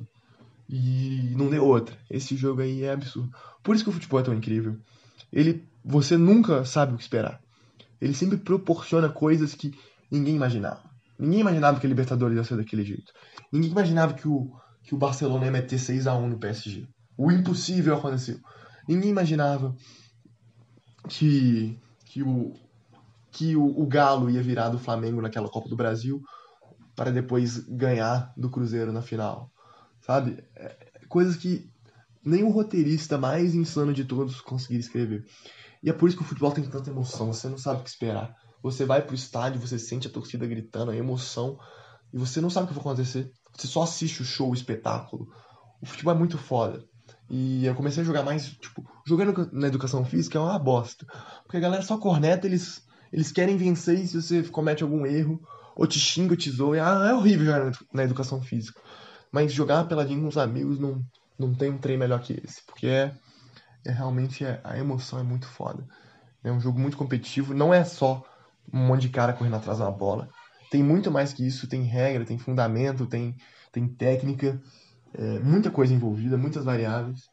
E 0.70 1.34
não 1.36 1.50
deu 1.50 1.66
outra. 1.66 1.96
Esse 2.10 2.34
jogo 2.34 2.62
aí 2.62 2.82
é 2.82 2.92
absurdo. 2.92 3.30
Por 3.62 3.74
isso 3.74 3.84
que 3.84 3.90
o 3.90 3.92
futebol 3.92 4.20
é 4.20 4.22
tão 4.22 4.34
incrível. 4.34 4.78
Ele, 5.30 5.68
você 5.84 6.16
nunca 6.16 6.64
sabe 6.64 6.94
o 6.94 6.96
que 6.96 7.02
esperar. 7.02 7.40
Ele 8.00 8.14
sempre 8.14 8.38
proporciona 8.38 9.10
coisas 9.10 9.54
que 9.54 9.78
ninguém 10.10 10.34
imaginava. 10.34 10.87
Ninguém 11.18 11.40
imaginava 11.40 11.80
que 11.80 11.86
a 11.86 11.88
Libertadores 11.88 12.36
ia 12.36 12.44
ser 12.44 12.56
daquele 12.56 12.84
jeito. 12.84 13.12
Ninguém 13.52 13.70
imaginava 13.70 14.14
que 14.14 14.28
o, 14.28 14.52
que 14.82 14.94
o 14.94 14.98
Barcelona 14.98 15.46
ia 15.46 15.50
meter 15.50 15.78
6 15.78 16.06
a 16.06 16.14
1 16.14 16.28
no 16.28 16.38
PSG. 16.38 16.86
O 17.16 17.32
impossível 17.32 17.96
aconteceu. 17.96 18.38
Ninguém 18.88 19.10
imaginava 19.10 19.74
que, 21.08 21.78
que, 22.04 22.22
o, 22.22 22.54
que 23.30 23.56
o, 23.56 23.64
o 23.64 23.86
Galo 23.86 24.30
ia 24.30 24.42
virar 24.42 24.68
do 24.68 24.78
Flamengo 24.78 25.20
naquela 25.20 25.48
Copa 25.48 25.68
do 25.68 25.76
Brasil 25.76 26.22
para 26.94 27.10
depois 27.10 27.58
ganhar 27.58 28.32
do 28.36 28.50
Cruzeiro 28.50 28.92
na 28.92 29.02
final. 29.02 29.50
Sabe? 30.00 30.42
É, 30.54 30.76
coisas 31.08 31.36
que 31.36 31.70
nem 32.24 32.44
o 32.44 32.50
roteirista 32.50 33.18
mais 33.18 33.54
insano 33.54 33.92
de 33.92 34.04
todos 34.04 34.40
conseguiria 34.40 34.80
escrever. 34.80 35.24
E 35.82 35.90
é 35.90 35.92
por 35.92 36.08
isso 36.08 36.18
que 36.18 36.24
o 36.24 36.26
futebol 36.26 36.50
tem 36.50 36.64
tanta 36.64 36.90
emoção, 36.90 37.32
você 37.32 37.48
não 37.48 37.58
sabe 37.58 37.80
o 37.80 37.84
que 37.84 37.90
esperar. 37.90 38.34
Você 38.62 38.84
vai 38.84 39.02
pro 39.02 39.14
estádio, 39.14 39.60
você 39.60 39.78
sente 39.78 40.08
a 40.08 40.10
torcida 40.10 40.46
gritando, 40.46 40.90
a 40.90 40.96
emoção, 40.96 41.58
e 42.12 42.18
você 42.18 42.40
não 42.40 42.50
sabe 42.50 42.64
o 42.64 42.68
que 42.68 42.74
vai 42.74 42.80
acontecer. 42.80 43.30
Você 43.56 43.66
só 43.66 43.82
assiste 43.82 44.22
o 44.22 44.24
show, 44.24 44.50
o 44.50 44.54
espetáculo. 44.54 45.28
O 45.80 45.86
futebol 45.86 46.14
é 46.14 46.18
muito 46.18 46.38
foda. 46.38 46.84
E 47.30 47.66
eu 47.66 47.74
comecei 47.74 48.02
a 48.02 48.06
jogar 48.06 48.22
mais, 48.22 48.48
tipo, 48.52 48.84
jogando 49.06 49.48
na 49.52 49.68
educação 49.68 50.04
física 50.04 50.38
é 50.38 50.40
uma 50.40 50.58
bosta. 50.58 51.06
Porque 51.42 51.56
a 51.56 51.60
galera 51.60 51.82
só 51.82 51.98
corneta, 51.98 52.46
eles, 52.46 52.82
eles 53.12 53.30
querem 53.30 53.56
vencer 53.56 53.98
e 53.98 54.06
se 54.06 54.20
você 54.20 54.42
comete 54.44 54.82
algum 54.82 55.04
erro, 55.06 55.40
ou 55.76 55.86
te 55.86 56.00
xinga, 56.00 56.32
ou 56.32 56.36
te 56.36 56.50
zoa, 56.50 56.76
ah, 56.82 57.10
é 57.10 57.14
horrível 57.14 57.46
jogar 57.46 57.72
na 57.92 58.02
educação 58.02 58.42
física. 58.42 58.80
Mas 59.30 59.52
jogar 59.52 59.84
peladinho 59.84 60.22
com 60.22 60.28
os 60.28 60.38
amigos 60.38 60.78
não, 60.78 61.02
não 61.38 61.54
tem 61.54 61.70
um 61.70 61.78
trem 61.78 61.98
melhor 61.98 62.20
que 62.20 62.32
esse. 62.44 62.64
Porque 62.64 62.86
é, 62.86 63.14
é 63.84 63.92
realmente, 63.92 64.44
é, 64.44 64.60
a 64.64 64.78
emoção 64.78 65.18
é 65.18 65.22
muito 65.22 65.46
foda. 65.46 65.86
É 66.42 66.50
um 66.50 66.60
jogo 66.60 66.78
muito 66.78 66.96
competitivo, 66.96 67.52
não 67.52 67.74
é 67.74 67.84
só 67.84 68.24
um 68.72 68.86
monte 68.86 69.02
de 69.02 69.08
cara 69.08 69.32
correndo 69.32 69.56
atrás 69.56 69.78
da 69.78 69.90
bola. 69.90 70.28
Tem 70.70 70.82
muito 70.82 71.10
mais 71.10 71.32
que 71.32 71.46
isso, 71.46 71.66
tem 71.66 71.82
regra, 71.82 72.24
tem 72.24 72.38
fundamento, 72.38 73.06
tem, 73.06 73.34
tem 73.72 73.88
técnica 73.88 74.60
é, 75.14 75.38
muita 75.40 75.70
coisa 75.70 75.94
envolvida, 75.94 76.36
muitas 76.36 76.64
variáveis. 76.64 77.28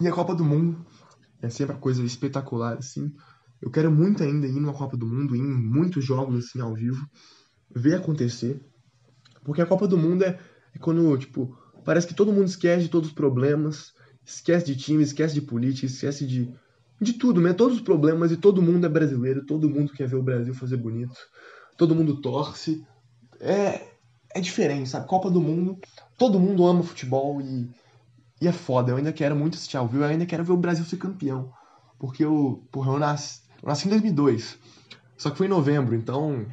E 0.00 0.06
a 0.06 0.12
Copa 0.12 0.34
do 0.34 0.44
Mundo 0.44 0.86
é 1.42 1.48
sempre 1.48 1.74
uma 1.74 1.80
coisa 1.80 2.02
espetacular, 2.02 2.78
assim. 2.78 3.12
Eu 3.60 3.70
quero 3.70 3.90
muito 3.90 4.22
ainda 4.22 4.46
ir 4.46 4.60
numa 4.60 4.72
Copa 4.72 4.96
do 4.96 5.06
Mundo, 5.06 5.34
ir 5.34 5.40
em 5.40 5.42
muitos 5.42 6.04
jogos, 6.04 6.46
assim, 6.46 6.60
ao 6.60 6.74
vivo, 6.74 7.04
ver 7.74 7.96
acontecer. 7.96 8.60
Porque 9.44 9.60
a 9.60 9.66
Copa 9.66 9.86
do 9.88 9.98
Mundo 9.98 10.24
é, 10.24 10.38
é 10.74 10.78
quando, 10.78 11.16
tipo, 11.18 11.56
parece 11.84 12.06
que 12.06 12.14
todo 12.14 12.32
mundo 12.32 12.46
esquece 12.46 12.84
de 12.84 12.88
todos 12.88 13.08
os 13.08 13.14
problemas, 13.14 13.92
esquece 14.24 14.66
de 14.66 14.76
time, 14.76 15.02
esquece 15.02 15.34
de 15.34 15.42
política, 15.42 15.86
esquece 15.86 16.26
de, 16.26 16.52
de 17.00 17.12
tudo, 17.12 17.40
né? 17.40 17.52
Todos 17.52 17.76
os 17.76 17.82
problemas 17.82 18.32
e 18.32 18.36
todo 18.36 18.62
mundo 18.62 18.86
é 18.86 18.88
brasileiro, 18.88 19.44
todo 19.44 19.70
mundo 19.70 19.92
quer 19.92 20.08
ver 20.08 20.16
o 20.16 20.22
Brasil 20.22 20.54
fazer 20.54 20.76
bonito, 20.76 21.14
todo 21.76 21.94
mundo 21.94 22.20
torce. 22.20 22.84
É, 23.40 23.88
é 24.34 24.40
diferente, 24.40 24.88
sabe? 24.88 25.06
Copa 25.06 25.30
do 25.30 25.40
Mundo, 25.40 25.78
todo 26.16 26.40
mundo 26.40 26.66
ama 26.66 26.82
futebol 26.82 27.40
e, 27.40 27.70
e 28.40 28.48
é 28.48 28.52
foda. 28.52 28.90
Eu 28.92 28.96
ainda 28.96 29.12
quero 29.12 29.36
muito 29.36 29.54
assistir 29.54 29.76
ao 29.76 29.86
vivo, 29.86 30.02
eu 30.02 30.08
ainda 30.08 30.26
quero 30.26 30.44
ver 30.44 30.52
o 30.52 30.56
Brasil 30.56 30.84
ser 30.84 30.96
campeão. 30.96 31.52
Porque 31.98 32.24
eu, 32.24 32.66
porra, 32.70 32.92
eu 32.92 32.98
nasci, 32.98 33.42
eu 33.62 33.68
nasci 33.68 33.86
em 33.86 33.90
2002. 33.90 34.58
Só 35.16 35.30
que 35.30 35.38
foi 35.38 35.46
em 35.46 35.50
novembro, 35.50 35.94
então 35.94 36.46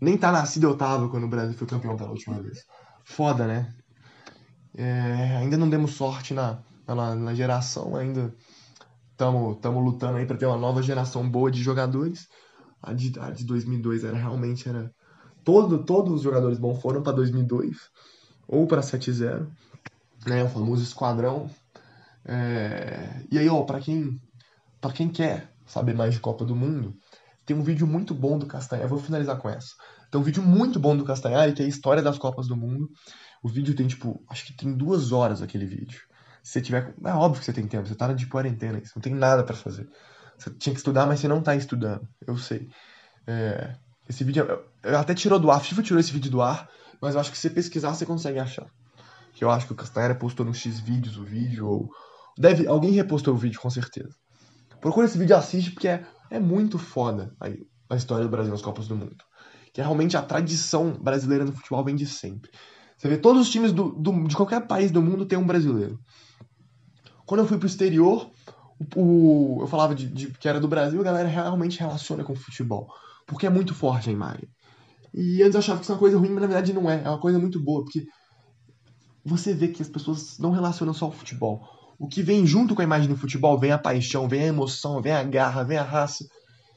nem 0.00 0.16
tá 0.16 0.32
nascido 0.32 0.64
eu 0.64 0.76
tava 0.76 1.08
quando 1.08 1.24
o 1.24 1.28
Brasil 1.28 1.56
foi 1.56 1.66
campeão 1.66 1.96
pela 1.96 2.10
última 2.10 2.40
vez. 2.40 2.64
Foda, 3.04 3.46
né? 3.46 3.72
É, 4.74 5.36
ainda 5.36 5.56
não 5.56 5.68
demos 5.68 5.92
sorte 5.92 6.32
na, 6.34 6.58
na, 6.86 7.14
na 7.14 7.34
geração, 7.34 7.94
ainda 7.96 8.34
estamos 9.52 9.84
lutando 9.84 10.18
aí 10.18 10.26
para 10.26 10.36
ter 10.36 10.46
uma 10.46 10.56
nova 10.56 10.82
geração 10.82 11.28
boa 11.28 11.50
de 11.50 11.62
jogadores. 11.62 12.28
A 12.82 12.92
de, 12.92 13.12
a 13.20 13.30
de 13.30 13.44
2002 13.44 14.04
era 14.04 14.16
realmente 14.16 14.68
era 14.68 14.90
todo, 15.44 15.84
todos 15.84 16.14
os 16.14 16.22
jogadores 16.22 16.58
bons 16.58 16.80
foram 16.80 17.02
para 17.02 17.12
2002 17.12 17.76
ou 18.48 18.66
para 18.66 18.80
7-0, 18.80 19.48
né, 20.26 20.44
o 20.44 20.48
famoso 20.48 20.82
esquadrão. 20.82 21.48
É... 22.24 23.22
E 23.30 23.38
aí, 23.38 23.48
ó, 23.48 23.62
para 23.62 23.80
quem 23.80 24.20
para 24.80 24.92
quem 24.92 25.08
quer 25.08 25.52
saber 25.64 25.94
mais 25.94 26.12
de 26.12 26.20
Copa 26.20 26.44
do 26.44 26.56
Mundo, 26.56 26.96
tem 27.46 27.56
um 27.56 27.62
vídeo 27.62 27.86
muito 27.86 28.14
bom 28.14 28.38
do 28.38 28.46
Castanhari. 28.46 28.88
vou 28.88 28.98
finalizar 28.98 29.38
com 29.38 29.48
essa. 29.48 29.74
Tem 30.10 30.20
um 30.20 30.24
vídeo 30.24 30.42
muito 30.42 30.78
bom 30.78 30.96
do 30.96 31.04
Castanhari, 31.04 31.52
que 31.52 31.62
é 31.62 31.64
a 31.64 31.68
história 31.68 32.02
das 32.02 32.18
Copas 32.18 32.46
do 32.46 32.56
Mundo. 32.56 32.90
O 33.42 33.48
vídeo 33.48 33.74
tem, 33.74 33.86
tipo, 33.86 34.22
acho 34.28 34.44
que 34.44 34.56
tem 34.56 34.72
duas 34.74 35.12
horas 35.12 35.40
aquele 35.40 35.66
vídeo. 35.66 36.00
Se 36.42 36.60
tiver. 36.60 36.94
É 37.04 37.12
óbvio 37.12 37.40
que 37.40 37.46
você 37.46 37.52
tem 37.52 37.66
tempo, 37.66 37.86
você 37.86 37.94
tá 37.94 38.12
de 38.12 38.26
quarentena, 38.26 38.80
você 38.80 38.92
não 38.96 39.02
tem 39.02 39.14
nada 39.14 39.44
para 39.44 39.54
fazer. 39.54 39.88
Você 40.36 40.50
tinha 40.50 40.72
que 40.72 40.80
estudar, 40.80 41.06
mas 41.06 41.20
você 41.20 41.28
não 41.28 41.40
tá 41.40 41.54
estudando. 41.54 42.06
Eu 42.26 42.36
sei. 42.36 42.68
É... 43.26 43.76
Esse 44.08 44.24
vídeo. 44.24 44.44
Eu 44.82 44.98
até 44.98 45.14
tirou 45.14 45.38
do 45.38 45.50
ar, 45.50 45.60
FIFA 45.60 45.82
tirou 45.82 46.00
esse 46.00 46.12
vídeo 46.12 46.30
do 46.30 46.42
ar, 46.42 46.68
mas 47.00 47.14
eu 47.14 47.20
acho 47.20 47.30
que 47.30 47.36
se 47.36 47.48
você 47.48 47.54
pesquisar 47.54 47.94
você 47.94 48.04
consegue 48.04 48.38
achar. 48.38 48.66
Que 49.34 49.44
eu 49.44 49.50
acho 49.50 49.66
que 49.66 49.72
o 49.72 49.76
Castanheira 49.76 50.14
postou 50.14 50.44
no 50.44 50.52
X 50.52 50.80
vídeos 50.80 51.16
o 51.16 51.24
vídeo, 51.24 51.66
ou. 51.66 51.88
Deve, 52.36 52.66
alguém 52.66 52.90
repostou 52.92 53.34
o 53.34 53.36
vídeo, 53.36 53.60
com 53.60 53.70
certeza. 53.70 54.14
Procura 54.80 55.06
esse 55.06 55.16
vídeo 55.16 55.34
e 55.34 55.38
assiste, 55.38 55.70
porque 55.70 55.86
é, 55.86 56.04
é 56.30 56.40
muito 56.40 56.78
foda 56.78 57.32
a, 57.40 57.46
a 57.94 57.96
história 57.96 58.24
do 58.24 58.30
Brasil 58.30 58.50
nas 58.50 58.62
Copas 58.62 58.88
do 58.88 58.96
Mundo. 58.96 59.24
Que 59.72 59.80
é 59.80 59.84
realmente 59.84 60.16
a 60.16 60.22
tradição 60.22 60.92
brasileira 60.92 61.44
no 61.44 61.52
futebol 61.52 61.84
vem 61.84 61.94
de 61.94 62.06
sempre. 62.06 62.50
Você 62.96 63.08
vê 63.08 63.16
todos 63.16 63.42
os 63.42 63.50
times 63.50 63.72
do, 63.72 63.90
do, 63.90 64.28
de 64.28 64.36
qualquer 64.36 64.66
país 64.66 64.90
do 64.90 65.02
mundo 65.02 65.26
tem 65.26 65.38
um 65.38 65.46
brasileiro. 65.46 65.98
Quando 67.26 67.40
eu 67.40 67.46
fui 67.46 67.58
pro 67.58 67.66
exterior, 67.66 68.30
o, 68.96 69.58
eu 69.60 69.66
falava 69.66 69.94
de, 69.94 70.06
de, 70.06 70.26
que 70.28 70.48
era 70.48 70.60
do 70.60 70.68
Brasil, 70.68 71.00
a 71.00 71.04
galera 71.04 71.28
realmente 71.28 71.78
relaciona 71.78 72.24
com 72.24 72.34
futebol. 72.34 72.88
Porque 73.26 73.46
é 73.46 73.50
muito 73.50 73.74
forte 73.74 74.10
a 74.10 74.12
imagem. 74.12 74.48
E 75.14 75.42
antes 75.42 75.54
eu 75.54 75.60
achava 75.60 75.78
que 75.78 75.84
isso 75.84 75.92
é 75.92 75.94
uma 75.94 76.00
coisa 76.00 76.18
ruim, 76.18 76.30
mas 76.30 76.42
na 76.42 76.48
verdade 76.48 76.72
não 76.72 76.90
é. 76.90 77.02
É 77.04 77.08
uma 77.08 77.20
coisa 77.20 77.38
muito 77.38 77.60
boa, 77.60 77.84
porque 77.84 78.04
você 79.24 79.54
vê 79.54 79.68
que 79.68 79.82
as 79.82 79.88
pessoas 79.88 80.38
não 80.38 80.50
relacionam 80.50 80.94
só 80.94 81.08
o 81.08 81.12
futebol. 81.12 81.62
O 81.98 82.08
que 82.08 82.22
vem 82.22 82.44
junto 82.46 82.74
com 82.74 82.80
a 82.80 82.84
imagem 82.84 83.08
do 83.08 83.16
futebol 83.16 83.58
vem 83.58 83.70
a 83.70 83.78
paixão, 83.78 84.28
vem 84.28 84.42
a 84.42 84.46
emoção, 84.46 85.00
vem 85.00 85.12
a 85.12 85.22
garra, 85.22 85.62
vem 85.62 85.78
a 85.78 85.82
raça. 85.82 86.26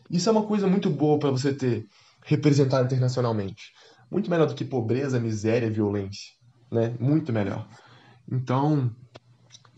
Isso 0.10 0.30
é 0.30 0.32
uma 0.32 0.44
coisa 0.44 0.68
muito 0.68 0.90
boa 0.90 1.18
para 1.18 1.32
você 1.32 1.54
ter 1.54 1.88
representado 2.24 2.86
internacionalmente. 2.86 3.72
Muito 4.12 4.30
melhor 4.30 4.48
do 4.48 4.54
que 4.54 4.64
pobreza, 4.64 5.20
miséria, 5.20 5.72
violência, 5.72 6.32
né? 6.72 6.94
Muito 7.00 7.34
melhor. 7.34 7.68
Então, 8.32 8.92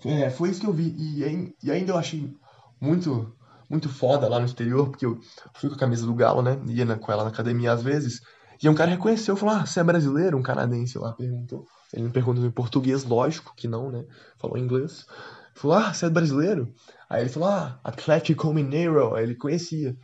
é, 0.10 0.30
foi 0.30 0.50
isso 0.50 0.62
que 0.62 0.68
eu 0.68 0.74
vi 0.74 0.96
e, 0.98 1.54
e 1.64 1.72
ainda 1.72 1.92
eu 1.92 1.98
achei 1.98 2.34
muito 2.80 3.34
muito 3.70 3.90
foda 3.90 4.30
lá 4.30 4.40
no 4.40 4.46
exterior, 4.46 4.90
porque 4.90 5.06
eu 5.06 5.20
fui 5.54 5.70
com 5.70 5.76
a 5.76 5.80
camisa 5.80 6.06
do 6.06 6.14
Galo, 6.14 6.42
né? 6.42 6.58
Ia 6.68 6.86
na, 6.86 6.98
com 6.98 7.12
ela 7.12 7.24
na 7.24 7.30
academia 7.30 7.72
às 7.72 7.84
vezes. 7.84 8.22
E 8.62 8.68
um 8.68 8.74
cara 8.74 8.92
reconheceu, 8.92 9.36
falou: 9.36 9.56
Ah, 9.56 9.66
você 9.66 9.80
é 9.80 9.84
brasileiro? 9.84 10.38
Um 10.38 10.42
canadense 10.42 10.98
lá 10.98 11.14
perguntou. 11.14 11.66
Ele 11.94 12.04
me 12.04 12.10
perguntou 12.10 12.46
em 12.46 12.52
português, 12.52 13.04
lógico 13.04 13.54
que 13.56 13.68
não, 13.68 13.92
né? 13.92 14.06
Falou 14.40 14.58
em 14.58 14.64
inglês. 14.64 15.06
Falou: 15.54 15.78
Ah, 15.78 15.94
você 15.94 16.06
é 16.06 16.10
brasileiro? 16.10 16.74
Aí 17.10 17.22
ele 17.22 17.30
falou: 17.30 17.50
Ah, 17.50 17.80
Atlético 17.84 18.54
Mineiro. 18.54 19.16
Aí 19.16 19.24
ele 19.24 19.36
conhecia. 19.36 19.90
Aí 19.90 19.96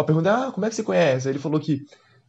eu 0.00 0.04
perguntei: 0.04 0.30
Ah, 0.30 0.50
como 0.52 0.66
é 0.66 0.68
que 0.68 0.74
você 0.74 0.82
conhece? 0.82 1.26
Aí 1.26 1.32
ele 1.32 1.40
falou 1.40 1.58
que, 1.58 1.80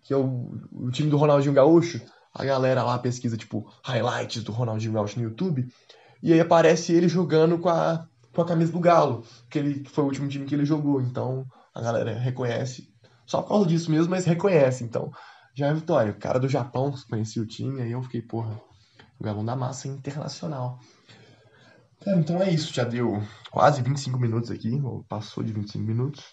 que 0.04 0.14
é 0.14 0.18
o, 0.18 0.52
o 0.72 0.90
time 0.92 1.10
do 1.10 1.18
Ronaldinho 1.18 1.54
Gaúcho. 1.54 2.02
A 2.34 2.46
galera 2.46 2.84
lá 2.84 3.00
pesquisa, 3.00 3.36
tipo, 3.36 3.68
highlights 3.84 4.44
do 4.44 4.52
Ronaldinho 4.52 4.94
Gaúcho 4.94 5.20
no 5.20 5.26
YouTube. 5.26 5.68
E 6.22 6.34
aí 6.34 6.40
aparece 6.40 6.94
ele 6.94 7.08
jogando 7.08 7.58
com 7.60 7.70
a, 7.70 8.08
com 8.34 8.42
a 8.42 8.46
camisa 8.46 8.72
do 8.72 8.80
Galo, 8.80 9.24
que 9.50 9.60
ele 9.60 9.84
foi 9.88 10.04
o 10.04 10.08
último 10.08 10.28
time 10.28 10.46
que 10.46 10.56
ele 10.56 10.66
jogou. 10.66 11.02
Então 11.02 11.46
a 11.74 11.82
galera 11.82 12.14
reconhece. 12.14 12.90
Só 13.26 13.42
por 13.42 13.50
causa 13.50 13.68
disso 13.68 13.92
mesmo, 13.92 14.10
mas 14.10 14.26
reconhece. 14.26 14.84
Então 14.84 15.12
já 15.56 15.68
é 15.68 15.74
vitória. 15.74 16.12
O 16.12 16.20
cara 16.20 16.40
do 16.40 16.48
Japão 16.48 16.94
conhecia 17.10 17.42
o 17.42 17.48
time, 17.48 17.82
aí 17.82 17.92
eu 17.92 18.02
fiquei, 18.04 18.22
porra, 18.22 18.60
o 19.20 19.24
Galão 19.24 19.44
da 19.44 19.56
Massa 19.56 19.88
internacional. 19.88 20.80
Cara, 22.04 22.20
então 22.20 22.42
é 22.42 22.50
isso. 22.50 22.74
Já 22.74 22.84
deu 22.84 23.22
quase 23.52 23.82
25 23.82 24.20
minutos 24.20 24.52
aqui, 24.52 24.80
ou 24.84 25.04
passou 25.04 25.44
de 25.44 25.52
25 25.52 25.84
minutos 25.84 26.24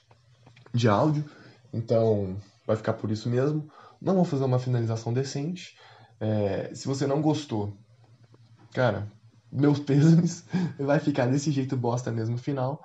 de 0.72 0.88
áudio. 0.88 1.24
Então 1.72 2.36
vai 2.66 2.76
ficar 2.76 2.92
por 2.94 3.10
isso 3.10 3.28
mesmo. 3.28 3.68
Não 4.00 4.14
vou 4.14 4.24
fazer 4.24 4.44
uma 4.44 4.58
finalização 4.58 5.12
decente. 5.12 5.74
É, 6.20 6.70
se 6.74 6.86
você 6.86 7.06
não 7.06 7.20
gostou, 7.20 7.76
cara, 8.72 9.10
meus 9.54 9.78
pêsames, 9.78 10.44
vai 10.78 10.98
ficar 10.98 11.26
desse 11.26 11.50
jeito 11.52 11.76
bosta 11.76 12.10
mesmo 12.10 12.36
final. 12.36 12.82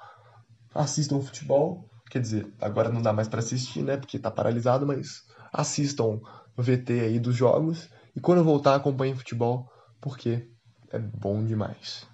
Assistam 0.74 1.20
futebol, 1.20 1.90
quer 2.10 2.22
dizer, 2.22 2.48
agora 2.62 2.90
não 2.90 3.02
dá 3.02 3.12
mais 3.12 3.28
para 3.28 3.40
assistir, 3.40 3.82
né, 3.84 3.98
porque 3.98 4.20
tá 4.20 4.30
paralisado, 4.30 4.86
mas 4.86 5.24
assistam 5.52 6.22
o 6.56 6.62
VT 6.62 7.00
aí 7.02 7.20
dos 7.20 7.36
jogos 7.36 7.90
e 8.16 8.20
quando 8.20 8.44
voltar 8.44 8.76
acompanhem 8.76 9.16
futebol, 9.16 9.68
porque 10.00 10.48
é 10.92 11.00
bom 11.00 11.44
demais. 11.44 12.08